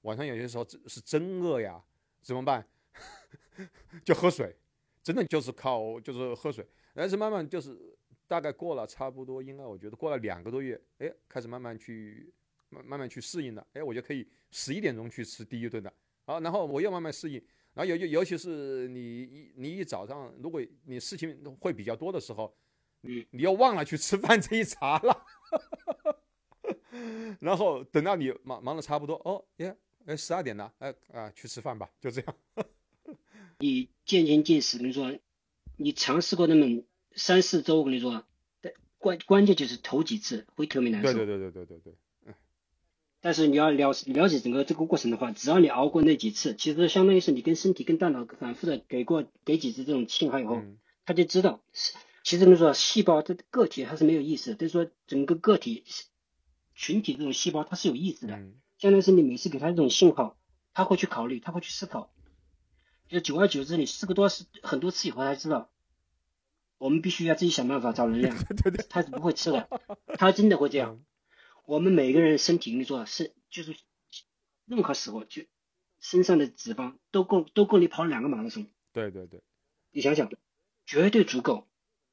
[0.02, 1.80] 晚上有些时候是真饿呀，
[2.20, 2.66] 怎么办？
[4.04, 4.56] 就喝水，
[5.02, 6.66] 真的就是靠就是喝水。
[6.92, 7.78] 但是慢慢就是
[8.30, 12.32] 大概过了差不多，应该我觉得过了两个多月，哎，开始慢慢去
[12.68, 13.66] 慢慢慢去适应了。
[13.72, 15.92] 哎，我就可以十一点钟去吃第一顿的。
[16.24, 17.42] 好，然后我又慢慢适应。
[17.74, 22.56] 然后尤尤尤其是你一你一早上，如果你事情会比较多的时候，
[23.00, 25.24] 你你又忘了去吃饭这一茬了。
[27.40, 32.36] 然后等到你忙忙的差不多，哦耶，哎十二点了，哎啊去吃饭吧，就这样。
[33.58, 35.18] 你渐进进食，跟你说，
[35.76, 36.64] 你尝试过那么
[37.14, 38.24] 三四周，我跟你说，
[38.98, 41.12] 关关键就是头几次会特别难受。
[41.12, 41.94] 对对对对对对对。
[43.22, 50.62] 但是你要了了解整个这个过程的话，只要你熬过那几次，其实相当于是你跟身体、跟大脑反复的给过给几次这种信号以后，
[51.04, 51.60] 他就知道，
[52.22, 55.84] 其实跟你说，细胞这个体它是没有意识，就是说整个个体
[56.74, 58.38] 群体这种细胞它是有意识的，
[58.78, 60.38] 相当于是你每次给它这种信号，
[60.72, 62.10] 它会去考虑，它会去思考。
[63.08, 65.68] 就久而久之，你试过多次很多次以后，才知道，
[66.80, 68.34] 我们必须要自己想办法找能量。
[68.56, 69.68] 对对，他是不会吃的，
[70.16, 70.98] 他真的会这样。
[71.66, 73.76] 我们每个人身体，你说是就是
[74.64, 75.42] 任何时候，就
[76.00, 78.66] 身上的脂肪都够都够你跑两个马拉松。
[78.94, 79.42] 对对对，
[79.92, 80.32] 你想想，
[80.86, 81.66] 绝对足够。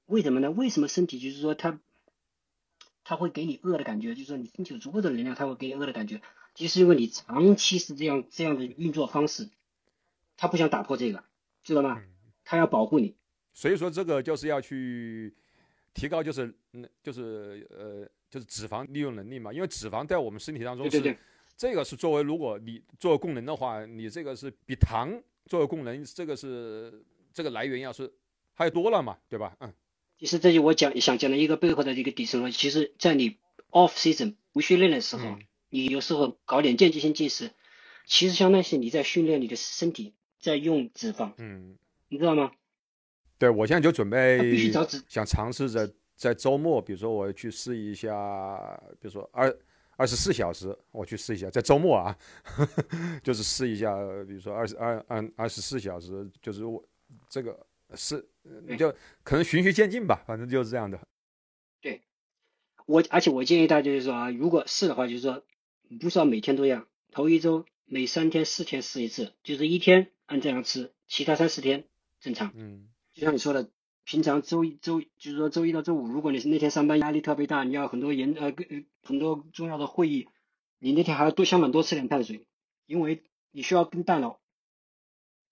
[0.05, 0.51] 为什么呢？
[0.51, 1.79] 为什么身体就是说它，
[3.05, 4.15] 它会给你饿的感觉？
[4.15, 6.21] 就是说你身体有足够的能量，它会给你饿的感觉，
[6.55, 9.49] 就是因为你长期是这样这样的运作方式。
[10.35, 11.23] 它不想打破这个，
[11.63, 12.03] 知道吗？
[12.43, 13.15] 它要保护你，
[13.57, 15.33] 所以说这个就是要去
[15.91, 19.51] 提高，就是嗯，就是呃，就是脂肪利用能力嘛。
[19.51, 21.17] 因为脂肪在我们身体当中是
[21.57, 25.11] 这个是作为如果你作为功能的话，你这个是比糖
[25.47, 28.13] 作为功能，这个是这个来源要是
[28.53, 29.57] 还多了嘛，对吧？
[29.59, 29.73] 嗯。
[30.19, 33.37] 其实这就我讲想讲的一个背后的一个底层逻辑，其实在你
[33.71, 35.39] off season 不训练的时候，
[35.71, 37.49] 你有时候搞点间歇性进食，
[38.05, 40.13] 其实相当于是你在训练你的身体。
[40.39, 42.51] 在用脂肪，嗯，你知道吗？
[43.37, 44.71] 对，我现在就准备
[45.07, 48.11] 想尝试着在周末，比如说我去试一下，
[48.99, 49.55] 比如说二
[49.95, 52.17] 二十四小时，我去试一下，在周末啊，
[53.23, 53.95] 就是试一下，
[54.25, 56.83] 比如说二十二二二十四小时，就是我
[57.29, 58.25] 这个是
[58.77, 60.99] 就可能循序渐进吧，反正就是这样的。
[61.81, 62.01] 对，
[62.85, 65.43] 我而且我建议大家就是说啊，如果试的话，就是说
[65.99, 70.11] 不是要每天都要，头一周每三天四天试一次，就是一天。
[70.27, 71.85] 按这样吃，其他三四天
[72.19, 72.51] 正常。
[72.53, 73.71] 嗯，就像你说的，
[74.03, 78.53] 平常周一周就是说周一到周五，如果你是那天上班压力特别大，你要很多严呃
[79.01, 80.27] 很多重要的会议，
[80.77, 82.45] 你那天还要多相反多吃点碳水，
[82.85, 84.39] 因为你需要跟大脑，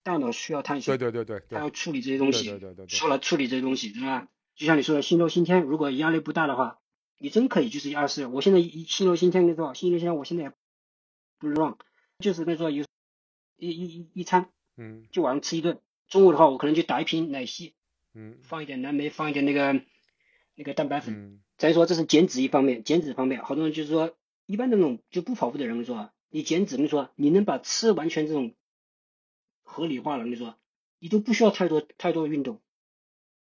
[0.04, 0.96] 大脑需要碳水。
[0.96, 1.46] 对对对对。
[1.50, 2.44] 它要处理这些东西。
[2.50, 2.88] 对对对对。
[2.88, 4.28] 说了处理这些东西，是吧？
[4.54, 6.78] 就像你说的，心漏心天，如果压力不大的话，
[7.18, 8.28] 你真可以就是二十。
[8.28, 10.52] 我现在一心漏心天，跟你说，心漏心天，我现在也
[11.40, 11.76] 不 wrong，
[12.20, 12.84] 就是跟你说有
[13.56, 14.52] 一一一一餐。
[14.78, 17.74] 嗯，就晚上吃一顿，中午的话我可能就打一瓶奶昔，
[18.14, 19.80] 嗯，放一点蓝莓，放一点那个
[20.54, 21.14] 那个蛋白粉。
[21.14, 24.16] 嗯，再说这是减脂一方面，减脂方面，好多人就是说，
[24.46, 28.54] 一般的那种就不跑步的人说，你减脂，你说你能把吃完全这种
[29.62, 30.56] 合理化了，你说
[30.98, 32.60] 你都不需要太多太多的运动，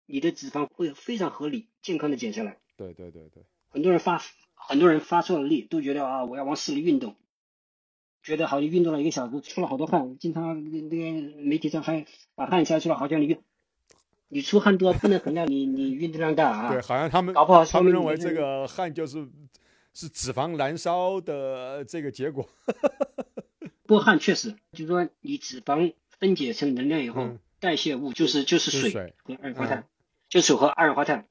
[0.05, 2.57] 你的脂肪会非常合理健康的减下来。
[2.77, 4.21] 对对对对，很多人发
[4.55, 7.15] 很多人发错了力，都觉得啊我要往死里运动。
[8.21, 12.05] 觉得好像运动了一个小时，出了好多汗，经常那个媒体上还
[12.35, 13.37] 把汗晒出来，好像你
[14.27, 16.71] 你出汗多不能衡量你你运动量大啊。
[16.71, 19.27] 对，好像他们搞不好他们认为这个汗就是
[19.93, 22.47] 是脂肪燃烧的这个结果。
[23.87, 29.87] 不汗确实，就是说你脂肪分解成能量以后，代谢物就是就是水和二氧化碳，
[30.29, 31.27] 就水和二氧化碳。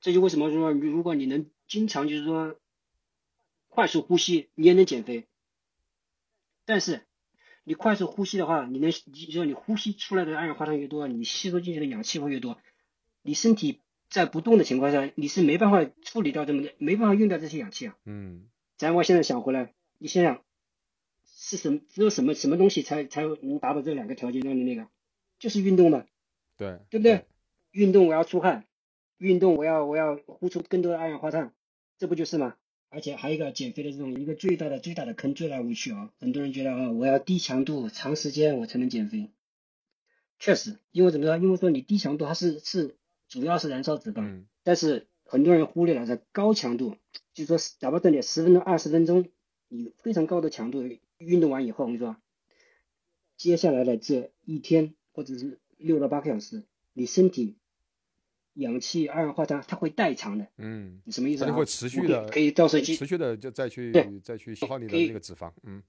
[0.00, 2.54] 这就为什么说如果你能经常就是说
[3.68, 5.26] 快速呼吸，你也能减肥。
[6.66, 7.00] 但是，
[7.64, 12.58] 你快速呼吸的话，你能，你说你呼吸出来的二氧化碳越多，你吸收进去的氧气会越多。
[13.22, 17.96] 你身体在不动的情况下，你是没办法处理掉这么的，没办法用掉这些氧气啊。
[18.04, 18.46] 嗯。
[18.76, 20.42] 咱我现在想回来，你想想，
[21.24, 21.80] 是什么？
[21.88, 24.88] 只有什么什么东西才才能达到这两个条件让你那个？
[25.38, 26.04] 就是运动嘛。
[26.56, 26.80] 对。
[26.90, 27.24] 对不对？
[27.70, 28.64] 运动我要出汗，
[29.18, 31.52] 运动我要我要呼出更多的二氧化碳，
[31.98, 32.56] 这不就是吗？
[32.96, 36.10] 而且还有一个减肥的这种一个最大的最大的坑，最大误区啊！
[36.18, 39.30] 很多人觉得啊，我要低强度、长时间我才能减肥。
[40.38, 41.36] 确实，因为怎么说？
[41.36, 42.96] 因为说你低强度它是是
[43.28, 46.96] 主要是燃烧脂肪，但是很多人忽略了在高强度，
[47.34, 49.28] 就是说哪怕这里十分钟、二十分钟，
[49.68, 50.82] 你非常高的强度
[51.18, 52.16] 运动完以后，你说
[53.36, 57.58] 接下来的这一天或者是六到八个小时，你身体
[58.56, 60.46] 氧气、二氧化碳，它会代偿的。
[60.56, 61.46] 嗯，什么意思啊？
[61.46, 63.92] 它就会持续的，可以到时候持续的就再去
[64.22, 65.52] 再去消耗你的那个脂肪。
[65.62, 65.82] 嗯，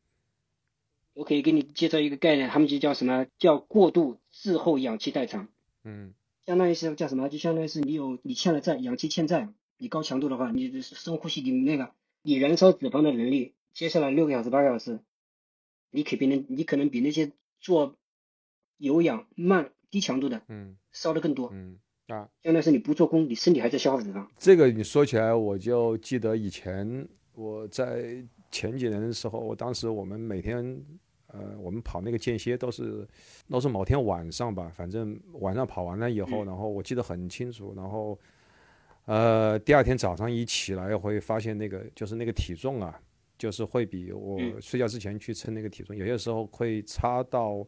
[1.14, 5.48] 我可以给你介绍一个概念，他们就叫什么叫过度滞后氧气代偿。
[5.84, 6.14] 嗯，
[6.46, 7.30] 相当于是叫什么？
[7.30, 15.00] 就相当于是你有你欠了债，氧气欠债，你高强度的话，你深呼吸，你那个你燃烧脂肪的能力，接下来六个小时、八个小时，
[15.90, 17.96] 你可比那，你可能比那些做
[18.78, 21.50] 有氧慢低强度的，嗯，烧的更多。
[21.54, 24.26] 嗯啊，相当于是你不做工，你身体还在消耗脂肪。
[24.38, 30.84] 这个你说起来，我就记得以前我在前几年的时候，我当时我们每天。
[31.34, 33.06] 呃，我们跑那个间歇都是
[33.50, 38.18] 都是某天晚上吧，反正晚上跑完了以后，然后我记得很清楚，然后
[39.04, 42.98] 呃第二天早上一起来会发现那个就是那个体重啊，
[43.38, 47.68] 就是会比我睡觉之前去称那个体重，有些时候会差到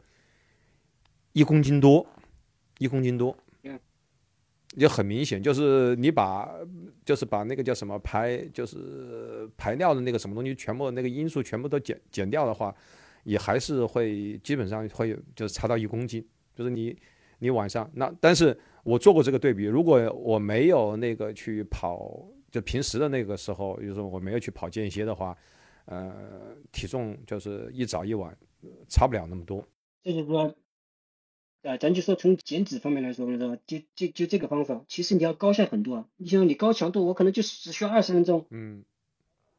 [1.33, 2.07] 一公斤多，
[2.77, 3.35] 一公斤多，
[4.77, 6.49] 就很明显，就是你把
[7.05, 12.75] 就是把那个叫什么排就是排尿的那个什么东西全部那个因素全部都减减掉的话。
[13.25, 16.97] 也还是会基本上会有就是差到一公斤，就是你
[17.39, 25.37] 你晚上那，但是我做过这个对比，如果我没有那个去跑，就平时的那个时候，就是我没有去跑间歇的话，
[25.85, 28.35] 呃，体重就是一早一晚
[28.87, 29.63] 差不了那么多。
[30.01, 30.55] 这就是
[31.61, 33.57] 说，啊，咱就说从减脂方面来说，是吧？
[33.67, 36.07] 就就就这个方法，其实你要高效很多。
[36.17, 38.45] 你像你高强度，我可能就只需要二十分钟。
[38.49, 38.83] 嗯。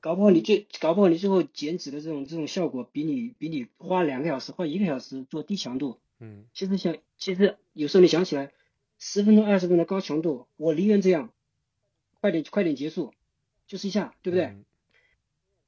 [0.03, 8.51] 搞不好你最搞不好你最后减脂的这种这种效果，比你比你花两个小时花一个小时做低强度，嗯，其实想其实有时候你想起来，
[8.99, 11.31] 十分钟二十分钟高强度，我宁愿这样，
[12.19, 13.13] 快点快点结束，
[13.67, 14.57] 就是一下，对不对？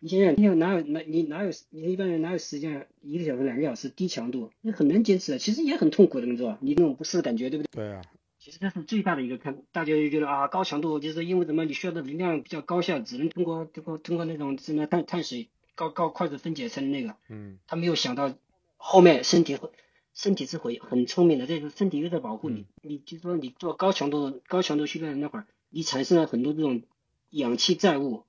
[0.05, 6.59] 你想想，你哪有哪你哪有你一般人哪有时间一个小时两个小时低强度，你很难坚持的，其实也很痛苦的，你知道吧？
[6.61, 7.85] 你那种不适的感觉，对不对？
[7.85, 8.03] 对啊。
[8.41, 11.65] 其实这是最大的一个坑，大家就觉得啊，高强度就是因为什么？
[11.65, 17.15] 你需要的能量比较高效，只能通过通过通过那种什么碳碳水高高快速分解成那个。
[17.29, 17.61] 嗯。
[17.69, 18.35] 他没有想到
[18.77, 19.71] 后面身体会
[20.13, 22.67] 身体是会很聪明的，这个身体又在保护你。
[22.83, 26.83] 你就说你做高强度高强度训练的那会儿，你产生了很多这种
[27.31, 28.25] 氧气债务，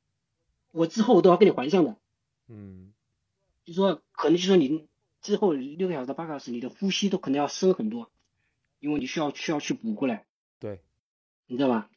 [0.73, 1.95] 我之后都要给你还上的。
[2.49, 2.91] 嗯。
[3.63, 4.85] 就说可能就说你
[5.21, 8.11] 之后六个小时到八个小时，你的呼吸都可能要深很多。
[8.79, 10.25] 因为你需要需要去补过来，
[10.59, 10.81] 对，
[11.47, 11.89] 你知道吧？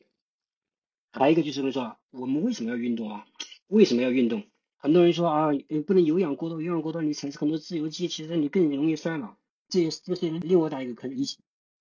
[1.10, 3.26] 还有一个就是说，我们为什么要运动啊？
[3.66, 4.44] 为什么要运动？
[4.76, 9.34] 很多人说啊，你不能有氧过多，有氧过多你产生很多自由基，其实你更容易衰老。
[9.68, 11.18] 这也这是另外的一个可能。
[11.18, 11.26] 以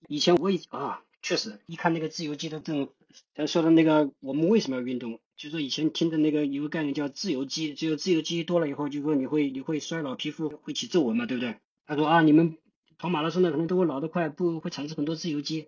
[0.07, 2.91] 以前我也啊，确实一看那个自由基的这种，
[3.33, 5.19] 他说的那个我们为什么要运动？
[5.35, 11.59] 就说以前听的那个有个概念叫自由基，只有自由基多了以后，就说你会你会衰老，皮肤会起皱纹嘛，对不对？
[11.85, 12.57] 他说啊，你们。
[12.97, 15.67] 跑马拉松的可能都会老得快，不会产生很多自由基。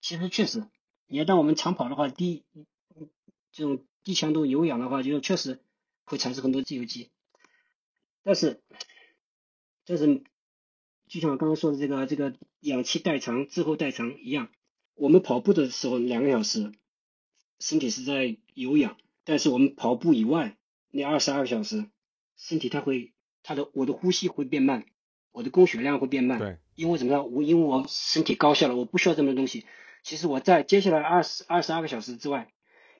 [0.00, 0.66] 其实确实，
[1.06, 2.42] 你要当我们长跑的话，低
[3.52, 5.60] 这种低强度有氧的话，就确实
[6.02, 7.12] 会产生很多自由基。
[8.24, 8.60] 但是，
[9.84, 10.24] 但是
[11.06, 14.48] 就像我刚刚说的这个这个氧气代偿、滞后代偿一样，
[14.96, 16.72] 我们跑步的时候两个小时，
[17.60, 20.56] 身体是在有氧，但是我们跑步以外
[20.90, 21.86] 那二十二个小时，
[22.36, 24.84] 身体它会它的我的呼吸会变慢。
[25.32, 27.30] 我的供血量会变慢，对，因为怎么样？
[27.30, 29.66] 我因为我身体高效了，我不需要这么多东西。
[30.02, 32.50] 其实我在接下来二十二十二个小时之外，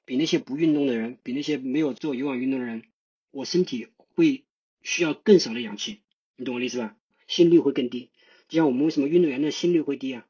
[0.05, 2.83] 比那些不运动的人，比那些没有做有氧运动的人，
[3.31, 4.45] 我身体会
[4.83, 6.03] 需要更少的氧气，
[6.37, 6.95] 你懂我的意思吧？
[7.27, 8.11] 心率会更低。
[8.49, 10.27] 就像我们为什么运动员的心率会低啊？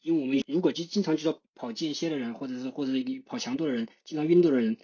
[0.00, 4.76] 因为我们如果就经常去做跑间歇的人，或者是或者是跑强度的人，经常运动的人，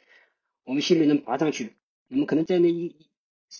[0.64, 1.74] 我们心率能爬上去。
[2.08, 2.96] 我们可能在那一。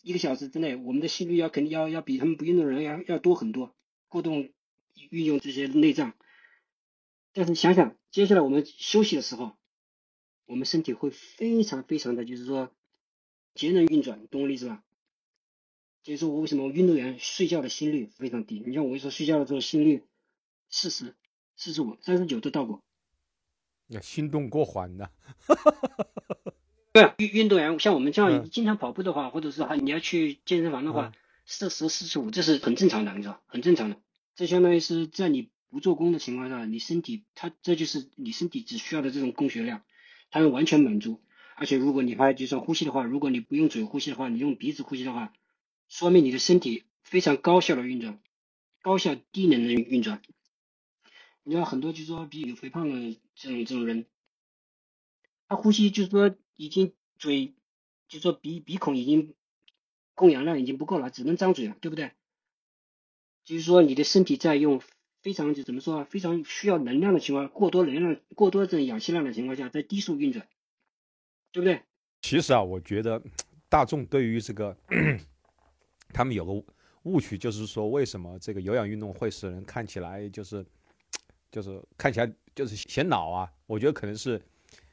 [0.03, 3.77] 一个小时之内，我们的心率要肯定要要比他们不运动的人要要多很多，
[4.09, 4.51] 过动
[5.11, 6.15] 运用这些内脏。
[7.33, 9.53] 但是想想接下来我们休息的时候，
[10.47, 12.73] 我们身体会非常非常的就是说
[13.55, 14.83] 节能运转，懂我意思吧？
[16.03, 18.61] 就是说我为什么运动员睡觉的心率非常低？
[18.67, 20.03] 你像我一说睡觉的时候心率
[20.71, 21.15] 四十、
[21.57, 22.83] 四十五、三十九都到过，
[23.87, 25.11] 那心动过缓的。
[26.93, 31.13] 对，运运动员像我们这样经常跑步的话，或者是还你要去健身房的话，
[31.45, 33.97] 四十四十五这是很正常的，你知道，很正常的。
[34.37, 39.83] 这相当于是在你不做功的情况下，你身体它这就是你身体只需要的这种供血量，
[40.31, 41.21] 它能完全满足。
[41.57, 45.33] 而且如果你还就算呼吸的话，如果你不用嘴呼吸的话，你用鼻子呼吸的话，
[45.89, 48.21] 说明你的身体非常高效的运转，
[48.83, 50.23] 高效低能的运转。
[51.45, 54.07] 你知道很多就是说比有肥胖的这种这种人，
[55.49, 56.35] 他呼吸就是说。
[56.57, 57.49] 已经嘴，
[58.07, 59.35] 就是说鼻鼻孔已经
[60.15, 62.13] 供氧量已经不够了，只能张嘴了，对不对？
[63.45, 64.81] 就是说你的身体在用
[65.21, 70.47] 非常就怎么说啊，非常需要能量的情况，过多能量、过多这种氧气量的情况下，在低速运转，
[71.51, 71.83] 对不对？
[72.23, 73.21] 其实啊，我觉得
[73.69, 74.77] 大众对于这个，
[76.15, 76.53] 他们有个
[77.03, 80.65] 误区，就是说为什么这个有氧运动会使人看起来就是，
[81.55, 83.49] 就是看起来就是显老啊？
[83.67, 84.43] 我觉得可能是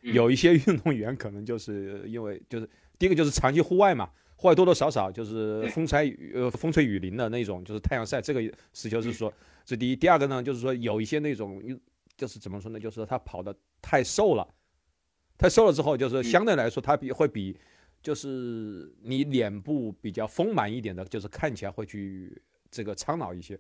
[0.02, 4.08] 有一些运动员可能就是因为就是第一个就是长期户外嘛。
[4.36, 8.42] 户外多多少少就是风吹雨呃风吹雨淋的那种，就是太阳晒，这个
[8.74, 9.32] 是就是说，
[9.66, 9.96] 这第一。
[9.96, 11.62] 第二个呢，就是说有一些那种，
[12.18, 14.48] 就是怎么说呢，就是说他跑的太瘦了，
[15.38, 17.56] 太瘦了之后，就是相对来说他比会比，
[18.02, 22.42] 就是你脸部比较丰满一点的，就是看起来会去
[22.72, 23.60] 这个苍老一些。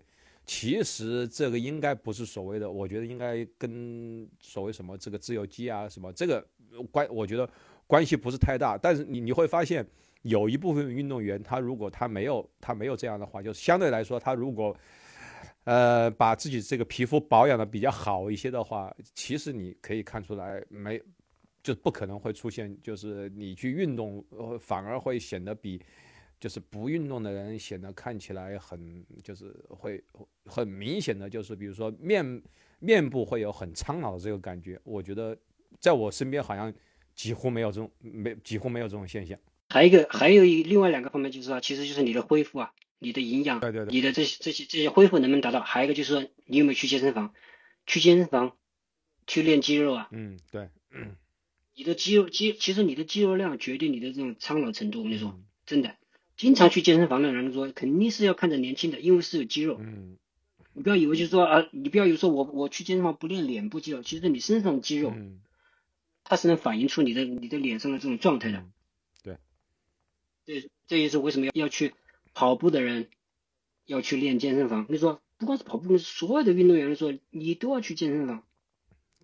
[0.51, 6.45] 其实这个应该不是所谓的，我觉得应该跟所谓什么这个自由基啊什么这个
[6.91, 7.49] 关，我觉得
[7.87, 8.77] 关系不是太大。
[8.77, 9.85] 但是你你会发现。
[10.23, 14.77] 有一部分运动员，他如果他没有他没有这样的话，就是相对来说，他如果
[15.63, 21.01] 呃把自己这个皮肤保养的比较好一些的话，其实你可以看出来，没
[21.63, 25.81] 就不可能会出现，就是你去运动，呃，反而会显得比
[26.41, 30.03] 就是不运动的人显得看起来很就是会
[30.45, 32.41] 很明显的就是，比如说面
[32.79, 34.77] 面部会有很苍老的这个感觉。
[34.83, 35.37] 我觉得
[35.79, 36.73] 在我身边好像
[37.13, 39.37] 几乎没有这种没几乎没有这种现象。
[39.69, 45.61] 还有一个，还有一另外两个方面就是说，其实就是你的恢复啊，你的营养，对对对，你的这些这些这些恢复能不能达到？
[45.61, 47.33] 还有一个就是说，你有没有去健身房？
[47.85, 48.57] 去健身房
[49.27, 50.09] 去练肌肉啊？
[50.11, 51.15] 嗯，对，嗯，
[51.75, 54.99] 你的肌肉肌，其实你的肌肉量决定你的这种苍老程度。
[54.99, 55.95] 我跟你说，真的，
[56.41, 59.77] 经常去健身房的人说，肯定是要看着年轻的，因为是有肌肉。
[59.79, 60.17] 嗯，
[60.73, 65.13] 你不要以为就是说啊，你不要以为说我我去健身房不练脸部肌肉，其实你身上的肌肉，
[66.23, 68.65] 它是能反映出你的你的脸上的这种状态的。
[69.21, 69.37] 对
[70.43, 71.93] 这这也是为什么要要去
[72.33, 73.09] 跑步的人
[73.85, 74.87] 要去练健身房。
[74.89, 78.43] 你说不光是跑步，所有的运动员说你都要去健身房。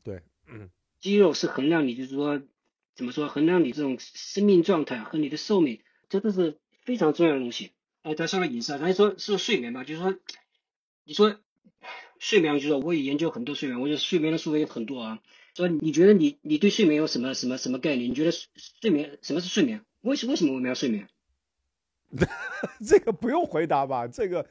[0.04, 2.44] 对，嗯，肌肉是衡量你，就是说
[2.94, 7.72] 怎么说，衡量你这种生命状态和你的寿命，这都是非常重要的东西。
[8.02, 10.16] 哎，咱说了饮食，咱说是睡眠吧，就是说，
[11.04, 11.36] 你说
[12.18, 15.20] 睡眠，就是说我也研究很多睡眠，我觉得睡眠的书也很多啊。
[15.54, 18.10] 说你觉得你你对睡眠有什么什么什么概念？
[18.10, 19.84] 你觉得睡眠什么是睡眠？
[20.00, 21.10] 为什为什么我们要睡眠？
[22.88, 24.08] 这个不用回答吧？
[24.08, 24.48] 这个，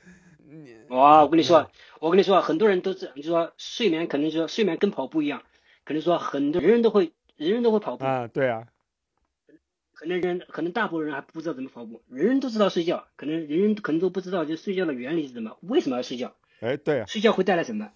[0.89, 1.71] 哇，我跟你说，
[2.01, 5.43] 我跟你说，很多人都这样，就说睡眠可能说睡眠跟跑步一样，
[5.85, 8.67] 可能说很多人人都会，人人都会跑步啊，对啊，
[9.97, 16.37] 可能人可能大部分人还不知道怎么跑步，人人都知道睡觉，可能人人可能都不知道就睡觉的原理是什么，为什么要睡觉？
[16.61, 17.91] 哎，对，啊睡觉会带来什么？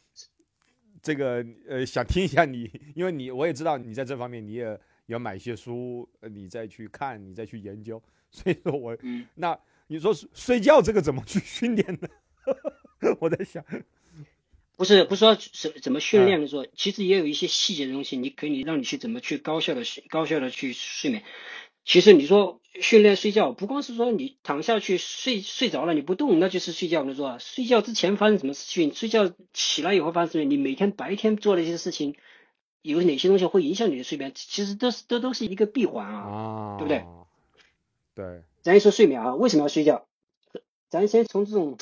[1.00, 4.80] 这个呃，想听一下你，因为你我也知道你在这方面你也。
[5.06, 8.00] 要买一些书，你再去看，你再去研究。
[8.30, 8.96] 所以说我，
[9.34, 12.08] 那你说睡觉这个怎么去训练呢？
[13.18, 13.64] 我在想，
[14.76, 21.24] 不是不是说怎怎么训练的说，其实也有一些细节的东西，你可以让你去怎么去高效的高效的去睡眠。
[21.90, 27.02] 其实你说训练睡觉，不光是说你躺下去睡睡着了你不动，那就是睡觉。
[27.02, 32.14] 你说睡觉之前发生什么事情，睡觉起来以后发生什么，你每天白天做的一些事情。
[32.82, 34.30] 有哪些东西会影响你的睡眠？
[34.36, 37.04] 其实都是都都是一个闭环啊，对不对？
[38.14, 38.44] 对。
[38.62, 40.06] 咱一说睡眠啊，为什么要睡觉？
[40.90, 41.76] 咱先从这种，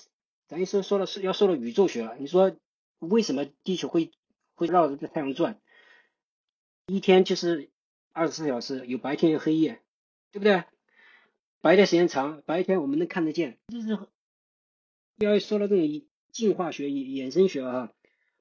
[0.47, 2.17] 咱一说说了是要说到宇宙学了。
[2.19, 2.57] 你说
[2.99, 4.11] 为什么地球会
[4.55, 5.61] 会绕着这太阳转？
[6.87, 7.69] 一天就是
[8.15, 9.81] 二十四小时，有白天有黑夜，
[10.33, 10.65] 对不对？
[11.61, 13.59] 白天时间长，白天我们能看得见。
[13.69, 13.99] 就是
[15.19, 17.93] 要说到这种进化学、衍生学啊，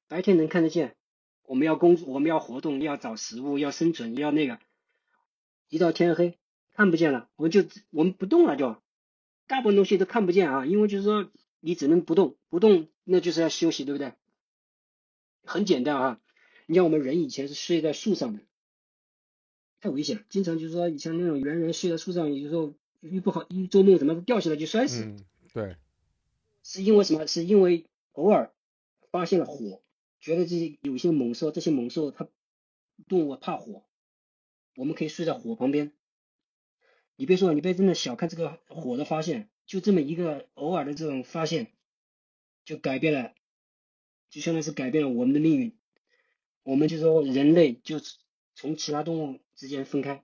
[0.06, 0.94] 白天能看得见。
[1.42, 4.60] 我们要工作，我们要活动，要找食物，要生存，要那个。
[5.68, 6.38] 一到天黑，
[6.74, 8.80] 看不见了，我们就我们不动了，就
[9.46, 11.30] 大部分东西都看不见啊，因为就是说
[11.60, 14.12] 你只能不动，不动那就是要休息，对不对？
[15.44, 16.20] 很简单啊，
[16.66, 18.40] 你像我们人以前是睡在树上的，
[19.80, 25.04] 太危险了，经常就是说以前那种猿人睡在树上，有时候一不好一做梦怎么掉下来就摔死。
[25.04, 25.76] 嗯，对。
[26.62, 27.26] 是因为什么？
[27.26, 28.52] 是因为偶尔
[29.10, 29.82] 发现了火。
[30.20, 32.28] 觉得这些有些猛兽，这些猛兽它
[33.06, 33.84] 动物怕火，
[34.74, 35.92] 我们可以睡在火旁边。
[37.14, 41.68] 你别说，你别真的小看这个火的发现，就这么一个偶尔的这种发现，
[42.64, 43.32] 就改变了，
[44.28, 45.76] 就相当于是改变了我们的命运。
[46.64, 48.00] 我们就说人类就
[48.56, 50.22] 从其他动物之间分开，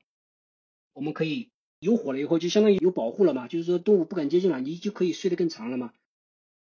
[0.94, 5.92] 我们可以有火了以后，就相当于有保护了嘛，就是说动物不敢接近了，你就可以睡得更长了嘛，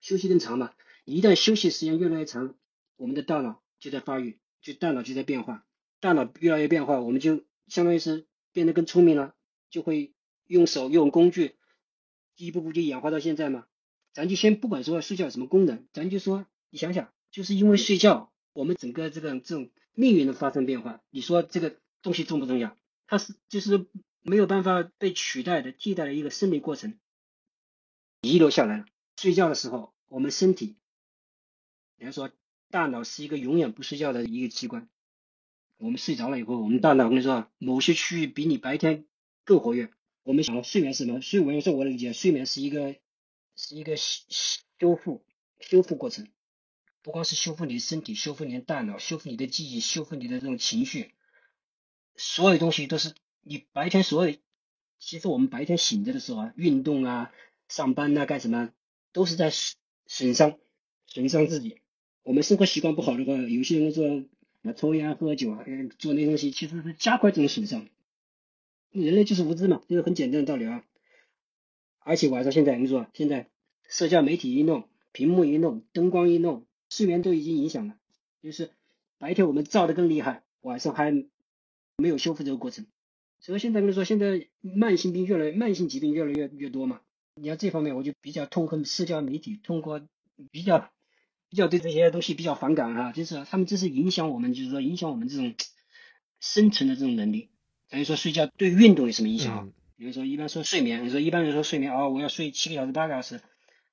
[0.02, 0.74] 休息更长嘛。
[1.04, 2.56] 一旦休息时间越来越长。
[2.98, 5.66] 我们的大脑就在发育，就大脑就在变化，
[6.00, 9.36] 大脑越来越变化，我们就相当于是变得更聪明了，
[9.70, 10.14] 就会
[10.48, 11.56] 用手用工具，
[12.38, 13.66] 一步步就演化到现在嘛。
[14.14, 21.02] 咱就先不管说睡觉有什么功能，咱就说你想想，就是因为睡觉，我们整个这个这种命运的发生变化。
[21.10, 21.76] 你说这个
[22.06, 22.78] 东西重不重要？
[23.08, 23.88] 它是就是
[24.22, 27.00] 没有办法被取代的、替代的一个生理过程，
[28.22, 28.86] 遗留下来了。
[29.18, 30.76] 睡觉的时候，我们身体，
[31.98, 32.30] 比如说
[32.70, 34.88] 大脑是一个永远不睡觉的一个器官。
[35.78, 39.08] 我们睡着了以后，我们大脑跟你说，某些区域比你白天
[39.44, 39.90] 更活跃。
[40.22, 41.22] 我们想睡眠是什么？
[41.24, 42.96] 睡眠是我的理解，睡眠是一个
[43.56, 44.28] 是一个修
[44.80, 45.26] 修复
[45.60, 46.28] 修复过程，
[47.02, 51.15] 不光是修复你的身体，修复你的大脑，修复你的记忆，修复你的这种情绪，
[52.16, 54.36] 所有东西都是你白天所有。
[54.98, 57.32] 其实我们白天醒着的时候啊，运动啊、
[57.68, 58.72] 上班啊、干什么，
[59.12, 60.58] 都是在损损伤
[61.08, 61.80] 损伤自己。
[62.24, 64.24] 我们生活习惯不好的话，有些人说
[64.64, 65.64] 啊抽烟喝酒啊，
[66.00, 67.88] 做那东西，其实是加快这种损伤。
[68.92, 70.84] 人类就是无知嘛，这个很简单的道理啊。
[72.00, 73.50] 而且晚上现在你说，现在
[73.88, 77.98] 社交媒体一弄，屏幕一弄，灯光一弄，睡眠都已经影响了。
[78.42, 78.72] 就是
[79.18, 81.12] 白天我们照的更厉害，晚上还
[81.98, 82.86] 没有修复这个过程。
[83.40, 87.02] 所以现在跟你说，现在慢性病越来，慢性疾病越来越越多嘛。
[87.36, 90.02] 你要这方面，我就比较痛恨社交媒体，通过
[90.52, 90.90] 比较
[91.50, 95.54] 比较对这些东西比较反感啊，就是他们这是影响我们，就是说影响我们这种
[96.40, 97.50] 生存的这种能力。
[97.90, 99.72] 等于说睡觉对运动有什么影响？
[99.98, 103.42] 比如说一般说睡眠，你说一般人说睡眠哦，我要睡七个小时八个小时，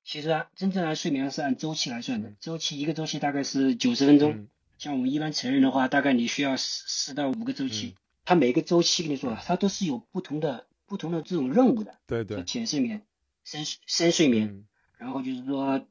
[0.03, 4.47] 其实啊，真正按睡眠是按周期来算的，周期一个周期大概是九十分钟。
[4.77, 7.95] 像我们一般成人的话，大概你需要四四到五个周期。
[8.25, 11.99] 它每个周期跟你说，它都是有不同的不同的这种任务的。
[12.07, 12.43] 对对。
[12.45, 13.05] 浅睡眠、
[13.43, 14.65] 深深睡眠，
[14.97, 15.85] 然后就是说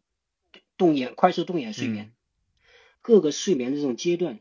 [0.77, 2.13] 动眼快速动眼睡眠，
[3.01, 4.41] 各个睡眠的这种阶段，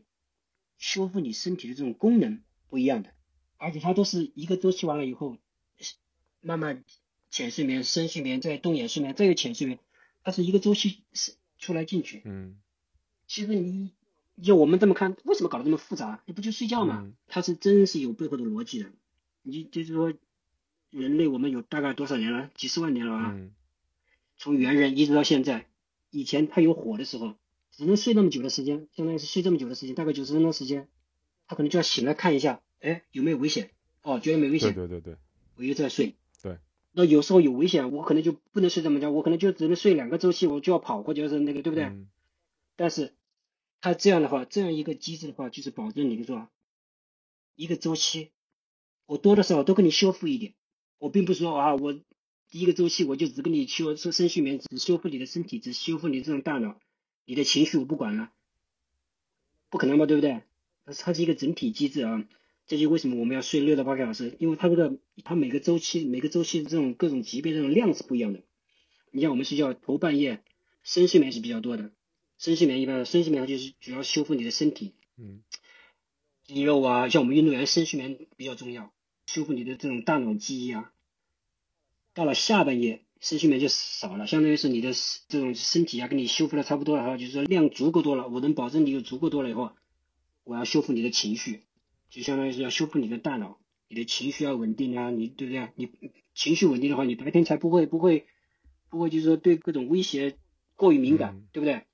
[0.78, 3.10] 修复你身体的这种功能不一样的。
[3.58, 5.36] 而且它都是一个周期完了以后，
[6.40, 6.84] 慢慢
[7.30, 9.78] 浅睡眠、深睡眠、再动眼睡眠、再有浅睡眠，
[10.24, 12.22] 它是一个周期是出来进去。
[12.24, 12.58] 嗯，
[13.26, 13.92] 其实你
[14.40, 16.22] 就我们这么看，为什么搞得这么复杂？
[16.26, 17.12] 你不就睡觉嘛？
[17.26, 18.90] 它是真是有背后的逻辑的。
[19.42, 20.12] 你就是说，
[20.90, 22.50] 人类我们有大概多少年了？
[22.54, 23.36] 几十万年了啊！
[24.36, 25.66] 从猿人一直到现在，
[26.10, 27.34] 以前它有火的时候，
[27.70, 30.88] 只能睡那么久的时间，相当于是睡这么久的时间，大概九十分钟时间，
[31.46, 32.60] 他可能就要醒来看一下。
[32.80, 33.70] 哎，有没有危险？
[34.02, 34.74] 哦，觉得没危险。
[34.74, 35.16] 对对对对，
[35.56, 36.16] 我又在睡。
[36.42, 36.58] 对。
[36.92, 41.84] 那有时候有危险，我可能就不能睡这么觉，我可能就只能睡两个周期，我就要跑或者是那个，对不对？
[41.84, 42.08] 嗯。
[42.76, 43.14] 但是，
[43.82, 46.48] 它这样的话，这样一个机制的话，就是保证你说，
[47.56, 48.30] 一个周期，
[49.06, 50.54] 我多的时候都给你修复一点。
[50.98, 51.92] 我并不是说啊，我
[52.48, 56.78] 第一个周期我就只跟你修说深睡眠，只修复你的身体，只修复你这种大脑，
[57.24, 58.30] 你的情绪我不管了，
[59.68, 60.42] 不可能吧，对不对？
[60.98, 62.24] 它是一个整体机制啊。
[62.68, 68.42] 这就为什么我们要睡六到八个小时，因为它这个它每个周期每个周期的这种各种级别这种量是不一样的。
[69.10, 70.44] 你像我们睡觉头半夜
[70.84, 71.90] 深睡眠是比较多的，
[72.42, 75.44] 深睡眠一般深睡眠就是主要修复你的身体，嗯，
[76.42, 78.92] 肌肉啊，像我们运动员深睡眠比较重要，
[79.26, 80.92] 修复你的这种大脑记忆啊。
[82.14, 84.90] 到了下半夜深睡眠就少了，相当于是你的
[85.28, 89.70] 这种身体啊给你修复的差不多了哈，就是说量足够多了，我能保证你有足够多了以后，
[90.42, 91.62] 我要修复你的情绪。
[92.10, 95.68] 就相当于是要修复你的大脑，你的情绪要稳定啊，你对不对？
[95.76, 95.92] 你
[96.34, 98.26] 情绪稳定的话，你白天才不会不会
[98.88, 100.36] 不会就是说对各种威胁
[100.74, 101.84] 过于敏感，对不对？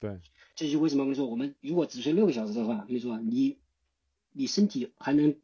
[0.00, 0.18] 对。
[0.54, 3.58] 这就为什么我们说，我们如果只睡六个小时的话，你说你
[4.32, 5.36] 你身体还能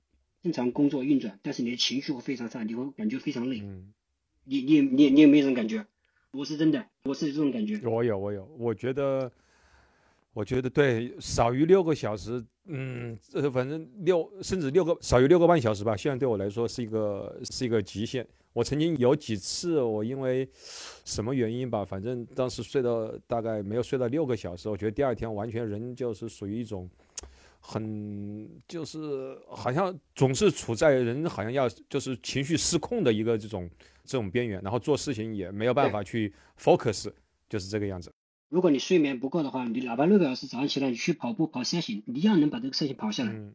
[0.43, 3.61] 正常工作运转，但是你的情绪会非常差，你会感觉非常累。
[3.61, 3.93] 嗯。
[4.45, 5.87] 你你你你有没有这种感觉？
[6.33, 7.81] 我是真的，我是这种感觉。
[7.85, 9.31] 我有我有，我觉得。
[10.35, 18.27] 我觉得对，少于六个小时，嗯，这反正六甚至六个少于六个半小时吧，现在对我来说是一个是一个极限。
[18.53, 20.49] 我曾经有几次，我因为
[21.05, 26.89] 什么原因吧，反正当时睡到大概没有睡到六个小时，我觉得第二天完全人就是属于一种
[27.61, 33.69] 很就是好像总是处在人好像要就是情绪失控的一个这种
[34.05, 37.11] 这种边缘，然后做事情也没有办法去 focus，
[37.49, 38.13] 就是这个样子。
[38.55, 43.53] 如果你睡眠不够的话，你哪怕六个小时早上起来你去跑步跑三行，你一样能把这个事情跑下来。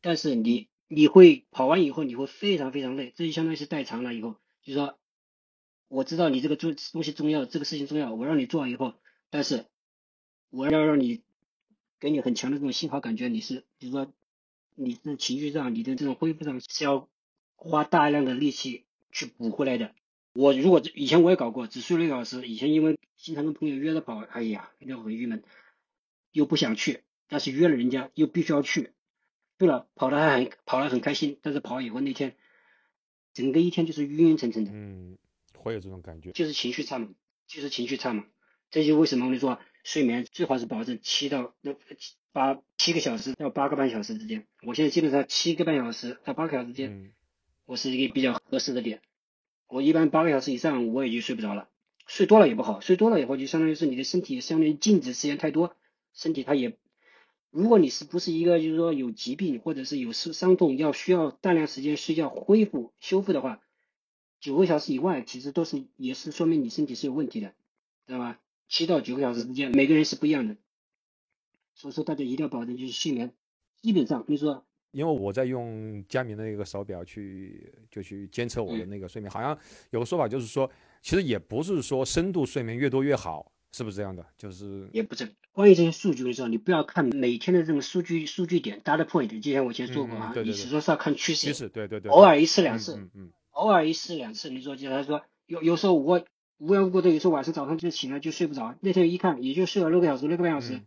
[0.00, 4.98] 但是你你会跑完以后你会非常非常累，这就相当于是代偿了以后，就是说
[5.86, 8.94] 我知道你这个做东西重要，这个事情重要，我让你做完以后，
[9.30, 9.66] 但是
[10.50, 11.22] 我要让你
[12.00, 14.12] 给你很强的这种信号感觉，你是就是说
[14.74, 17.08] 你的情绪上你的这种恢复上是要
[17.54, 19.94] 花大量的力气去补回来的。
[20.34, 22.46] 我如果以前我也搞过，只睡了一个小时。
[22.46, 25.42] 以前因为经常跟朋友约着跑，哎呀，那很郁闷，
[26.32, 28.90] 又不想去，但是约了人家又必须要去，
[29.58, 32.36] 去了跑的还很跑的很开心，但是跑以后那天，
[33.32, 34.72] 整个一天就是晕晕沉沉的。
[34.74, 35.16] 嗯，
[35.56, 37.08] 会有这种感觉，就是情绪差嘛，
[37.46, 38.26] 就是情绪差嘛。
[38.70, 41.76] 这就为什么我跟你说，睡眠最好是保证七到那
[42.32, 44.48] 八七个小时到八个半小时之间。
[44.62, 47.12] 我现在基本上七个半小时到八个小时之间，
[47.66, 49.00] 我是一个比较合适的点。
[49.74, 51.68] 我一般八个小时以上我也就睡不着了，
[52.06, 55.74] 睡多了也不好，睡多了以后就相当于是你的身体相当于静止时间太多，
[56.12, 56.78] 身体它也，
[57.50, 63.62] 如果你是不是一个就是说有疾病或者是有伤伤痛要需要大量时间睡觉恢复修复的话，
[64.38, 67.52] 九个小时以外其实都是也是说明你身体是有问题的，
[68.06, 68.38] 知道吧？
[68.68, 70.56] 七到九个小时之间每个人是不一样的，
[71.74, 73.34] 所以说大家一定要保证就是睡眠，
[73.82, 74.64] 基本上你说。
[74.94, 79.58] 因为我在用佳明的那个手表去就去监测我的那个睡眠，好像
[79.90, 80.70] 有个说法就是说，
[81.02, 84.24] 其实也不是说深度睡眠越多越好，是不是这样的？
[84.38, 85.28] 就是也不是。
[85.52, 91.48] 关于这些数据的时候，你不要看每天的这种数据数据点 data point，就像我以前说过啊，你是说是要看趋势。
[91.48, 92.10] 趋势对对对。
[92.10, 93.32] 偶尔一次两次，嗯嗯。
[93.50, 96.24] 偶尔一次两次，你说就他说有有时候我
[96.58, 100.80] 无缘无故的，有时候晚上早上就醒了就睡不着，那天一看也就睡了六个小时六个半小时。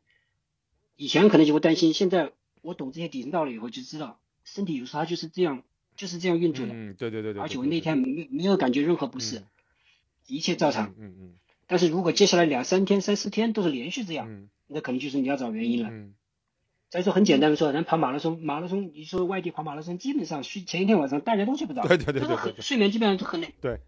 [0.96, 2.32] 以前可能就会担心，现在。
[2.68, 5.64] 我懂这些底层道理以后，就知道身体有时候它就是这样，
[5.96, 6.74] 就是这样运作的。
[6.74, 7.42] 嗯，对对对对。
[7.42, 9.44] 而且我那天没没有感觉任何不适，
[10.28, 10.94] 一切照常。
[11.00, 11.34] 嗯嗯。
[11.66, 15.90] 但是如果接下来两三天、三四天都是连续这样，那可能就是你要找原因了。
[15.90, 16.14] 嗯。
[16.90, 21.88] 再说很简单的说，人跑马拉松，马拉松你说外地跑马拉松，基本上睡前一天晚上大家都睡不着。
[21.88, 22.62] 对对对对。
[22.62, 23.54] 睡眠基本上都很累。
[23.62, 23.80] 对。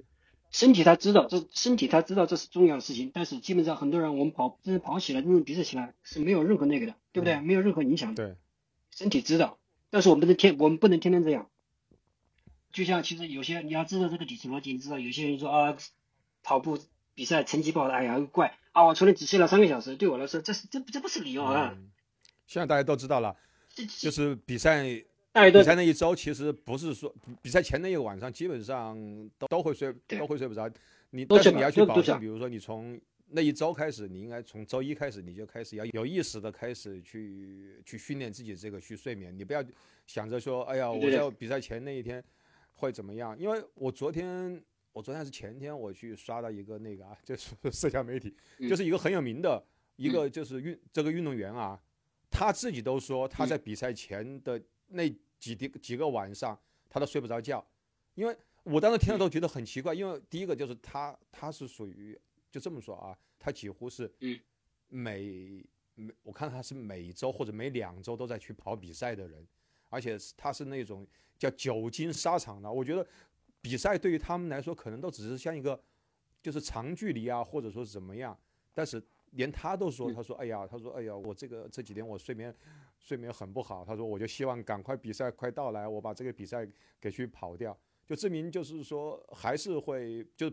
[0.51, 7.39] 身体他知道这，身体他知道这是重要的事情，但是基本上很多人我们跑真的跑起来，真正比赛起来是没有任何那个的，对不对？
[7.41, 8.25] 没有任何影响的。
[8.25, 8.35] 对。
[8.99, 9.57] 身体知道，
[9.89, 11.49] 但是我们不能天，我们不能天天这样。
[12.73, 15.77] 就像其实有些你要知道这个底层逻辑，你知道有些人说啊，
[16.43, 16.77] 跑步
[17.15, 21.77] 比赛成绩不好，哎呀怪啊，我昨天只睡了三个小时，对我来说这是这这不是理由啊。
[22.45, 23.33] 现在大家都知道了，
[23.73, 28.97] 就是比赛比赛那一周，其实不是说比赛前那一个晚上，基本上
[29.37, 30.69] 都都会睡都会睡不着。
[31.11, 32.99] 你但是你要去保证，比如说你从。
[33.31, 39.37] 那一周开始，你应该从周一开始，你就开始要有意识的开始去去训练自己这个去睡眠。
[39.37, 39.63] 你不要
[40.07, 42.23] 想着说，哎呀，我在比赛前那一天
[42.73, 43.37] 会怎么样？
[43.37, 44.61] 因为我昨天，
[44.91, 48.35] 我昨天是前天，我去刷到一个那个啊，就是社交媒体，
[48.67, 49.63] 就是一个很有名的
[49.95, 51.79] 一个就是运这个运动员啊，
[52.31, 55.07] 他自己都说他在比赛前的那
[55.37, 56.59] 几第几个晚上
[56.89, 57.63] 他都睡不着觉，
[58.15, 62.19] 因为我当时听了都觉得很奇怪，因为第一个就是他他是属于。
[62.51, 64.11] 就这么说啊，他几乎是
[64.87, 69.47] 每每我看他是每周或者每两周都在去跑比赛的人，
[69.89, 71.05] 而且他是那种
[71.37, 72.71] 叫久经沙场的。
[72.71, 73.05] 我觉得
[73.61, 75.79] 比赛对于他们来说可能都只是像一个
[76.41, 78.35] 就是长距离啊，或者说是怎么样。
[78.73, 78.99] 但是
[79.31, 82.55] 连他都说，他说哎呀，他说哎呀，我这个这几天我睡眠
[82.97, 83.85] 睡眠很不好。
[83.85, 86.67] 他说我就希望赶快比赛快到来，我把这个比赛
[86.99, 87.77] 给去跑掉，
[88.07, 90.51] 就证明就是说还是会就。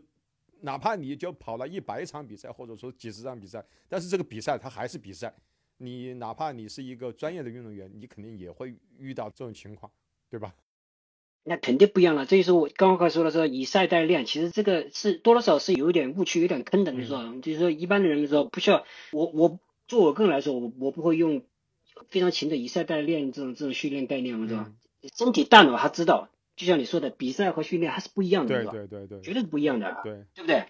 [0.60, 5.34] 哪怕你就跑了一百场比赛，或者说几十场比赛，但是这个比赛它还是比赛。
[5.78, 9.92] 你哪怕你是一个专业的运动员，你肯定也会遇到这种情况，
[10.30, 10.54] 对吧？
[11.44, 12.24] 那肯定不一样了。
[12.24, 16.92] 这就是我刚刚说的说以赛代练，其实这个是多多少是有一点误区、有点坑的。
[16.92, 21.44] 你说，就是说一般的人说不需要我，我做我个人来说，我我不会用
[22.08, 24.72] 非常勤的以赛代练这种这种训练概念，是吧？
[25.14, 26.30] 身体大脑他知道。
[26.56, 30.64] 就像你说的，比赛和训练还是不一样的，对对对对，绝对是不一样的，对对不对？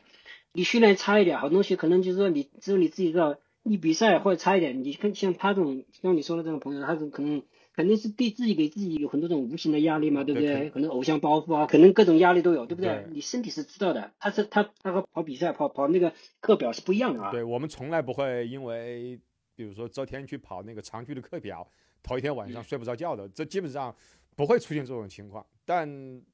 [0.53, 3.39] 你训练差一点，好东西可能就是说你只有你自己知道。
[3.69, 7.43] 你比赛或者差一点，你跟像他这种像你说的这种朋友，他是可能
[7.75, 10.71] 肯定是对自己给自己有很多种无形的压力嘛，对不对？
[10.71, 13.07] 可能偶像包袱啊，可能各种压力都有，对不对？
[13.11, 17.33] 你身体是知道的，他是他他和跑比赛跑跑那个课表是不一样的啊。
[17.33, 19.19] 对我们从来不会因为
[19.57, 21.69] 比如说昨天去跑那个长距离课表，
[22.05, 23.93] 头一天晚上睡不着觉的，这基本上。
[24.37, 25.89] 不会出现这种情况，但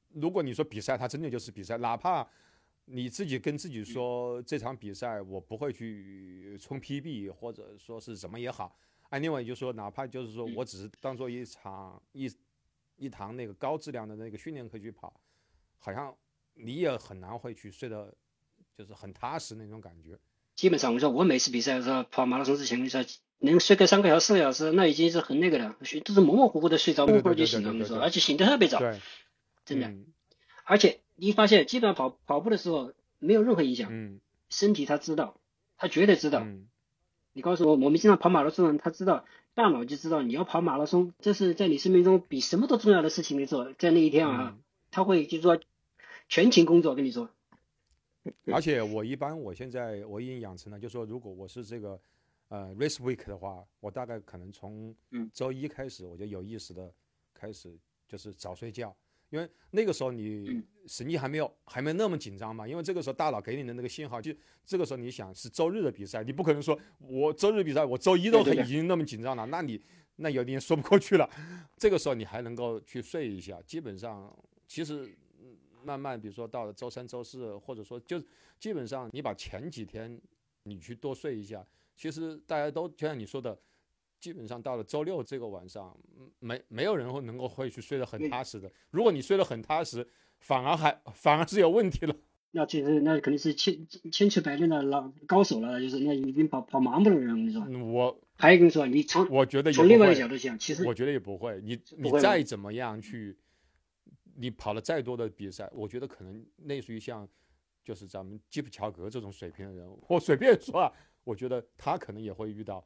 [0.09, 2.27] 如果你说比赛，它真的就是比赛，哪怕
[2.85, 8.77] 你自己跟自己说这场比赛我不会去冲 PB，或者说是怎么也好，
[9.09, 12.29] 啊，另外就说哪怕就是说我只是当做一场一
[12.97, 15.19] 一堂那个高质量的那个训练课去跑，
[15.79, 16.13] 好像
[16.55, 18.13] 你也很难会去睡得
[18.77, 20.19] 就是很踏实那种感觉。
[20.55, 22.83] 基本上我说我每次比赛的时候跑马拉松之前，
[23.43, 27.73] 能睡个三个小时、四个小时，那已经是很那个了，睡都是模模糊糊的睡着，模糊就醒了。
[27.73, 28.79] 你说，而且醒得特别早，
[29.65, 29.93] 真的。
[30.63, 33.91] 而且你发现，基本上跑跑步的时候没有任何影响，
[34.47, 35.35] 身体他知道，
[35.75, 36.47] 他绝对知道。
[37.33, 43.37] 你告诉我，我们经常跑马拉松，他知道，大脑就知道你要跑马拉松，这是在你生命中比什么都重要的事情。
[43.41, 44.55] 你说，在那一天啊，
[44.89, 45.59] 他会就是说
[46.29, 47.29] 全勤工作，跟你说。
[48.53, 51.99] 而且我一般，我现在我已经养成了，就是说，如果我是这个。
[52.53, 54.95] 呃，race week 的话，我大概可能从
[55.33, 56.93] 周一开始，我就有意识的
[57.33, 57.75] 开始
[58.07, 58.95] 就是早睡觉，
[59.31, 64.31] 因为那个时候你神经还没有还没那么紧张嘛，因为这个时候大脑给你的那个信号，就
[64.67, 69.81] 这个时候你想是周日的比赛，你不可能说我周日比赛，我周一都已经那么紧张了，那你
[70.17, 71.27] 那有点说不过去了。
[71.75, 74.31] 这个时候你还能够去睡一下，基本上
[74.67, 75.11] 其实
[75.83, 78.21] 慢慢，比如说到了周三、周四，或者说就
[78.59, 80.21] 基本上你把前几天
[80.65, 83.57] 你去多睡一下，其实大家都就像你说的。
[84.19, 85.93] 基本上到了周六这个晚上，
[86.39, 88.71] 没没有人会能够会去睡得很踏实的。
[88.89, 90.07] 如果你睡得很踏实，
[90.39, 92.15] 反而还反而是有问题了。
[92.51, 97.61] 那其实那肯定是千千锤百炼的老高手了，就是那已经跑跑麻木的人，你说。
[97.91, 101.59] 我还有跟你说，你从我觉得从另外一个角度讲，其实我觉得也不会。
[101.61, 103.37] 你你再怎么样去，
[104.37, 107.27] 你跑了再多的比赛，我觉得可能类似于像
[107.83, 110.93] 就是咱们基普乔格这种水平的人，我随便说啊，
[111.23, 112.85] 我觉得他可能也会遇到。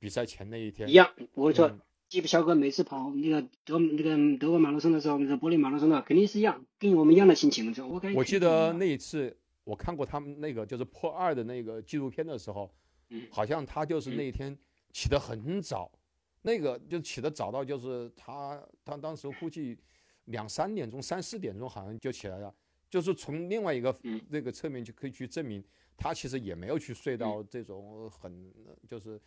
[0.00, 7.74] 比赛前那一天一样，我跟你说，基普乔格每次跑那个德那个德国马拉松的时候，那个柏林马拉松的肯定是一样，跟我们一样的心情。
[7.84, 12.72] 我我记得那一次我看过他们那个就是破二的那个纪录片的时候，
[13.28, 14.56] 好像他就是那一天
[14.92, 15.90] 起得很早，
[16.42, 19.76] 那个就起得早到就是他他当时估计
[20.26, 22.54] 两三点钟、三四点钟好像就起来了，
[22.88, 23.92] 就是从另外一个
[24.28, 25.60] 那个侧面就可以去证明，
[25.98, 28.50] 他其实也没有去睡到这种很
[28.86, 29.20] 就是。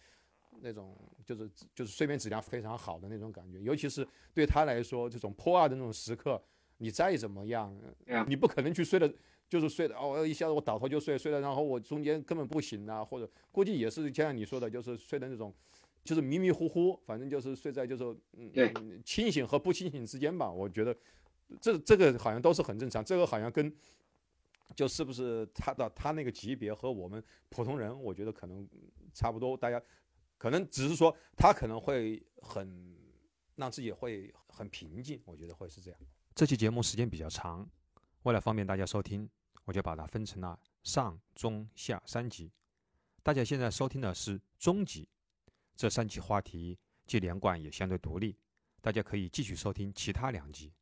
[0.60, 0.96] 那种
[1.26, 6.40] 就是就是睡眠质量非常好的那种感觉，尤其是对他来说，这种破二的那种时刻，
[6.78, 7.74] 你再怎么样，
[8.28, 9.12] 你不可能去睡的，
[9.48, 15.54] 就是睡的哦，一下子我倒头就睡，睡了，然后我中间根本不醒啊，或者估计也是就像你说的，就是睡的那种，
[16.04, 18.04] 就是迷迷糊糊，反正就是睡在就是
[18.34, 20.52] 嗯清醒和不清醒之间吧。
[20.52, 20.94] 我觉得
[21.62, 23.74] 这这个好像都是很正常，这个好像跟
[24.76, 28.68] 就是不是他的他那个级别和我们普通人，我觉得可能
[29.14, 29.82] 差不多，大家。
[30.38, 32.98] 可能只是说他可能会很
[33.58, 36.00] 让自己会很平静，我觉得会是这样。
[36.34, 37.70] 这期节目时间比较长，
[38.24, 39.30] 为了方便大家收听，
[39.66, 42.52] 我就把它分成了上、中、下三集。
[43.22, 45.08] 大家现在收听的是中集，
[45.76, 48.36] 这三期话题既连贯也相对独立，
[48.82, 50.74] 大家可以继续收听其他两集。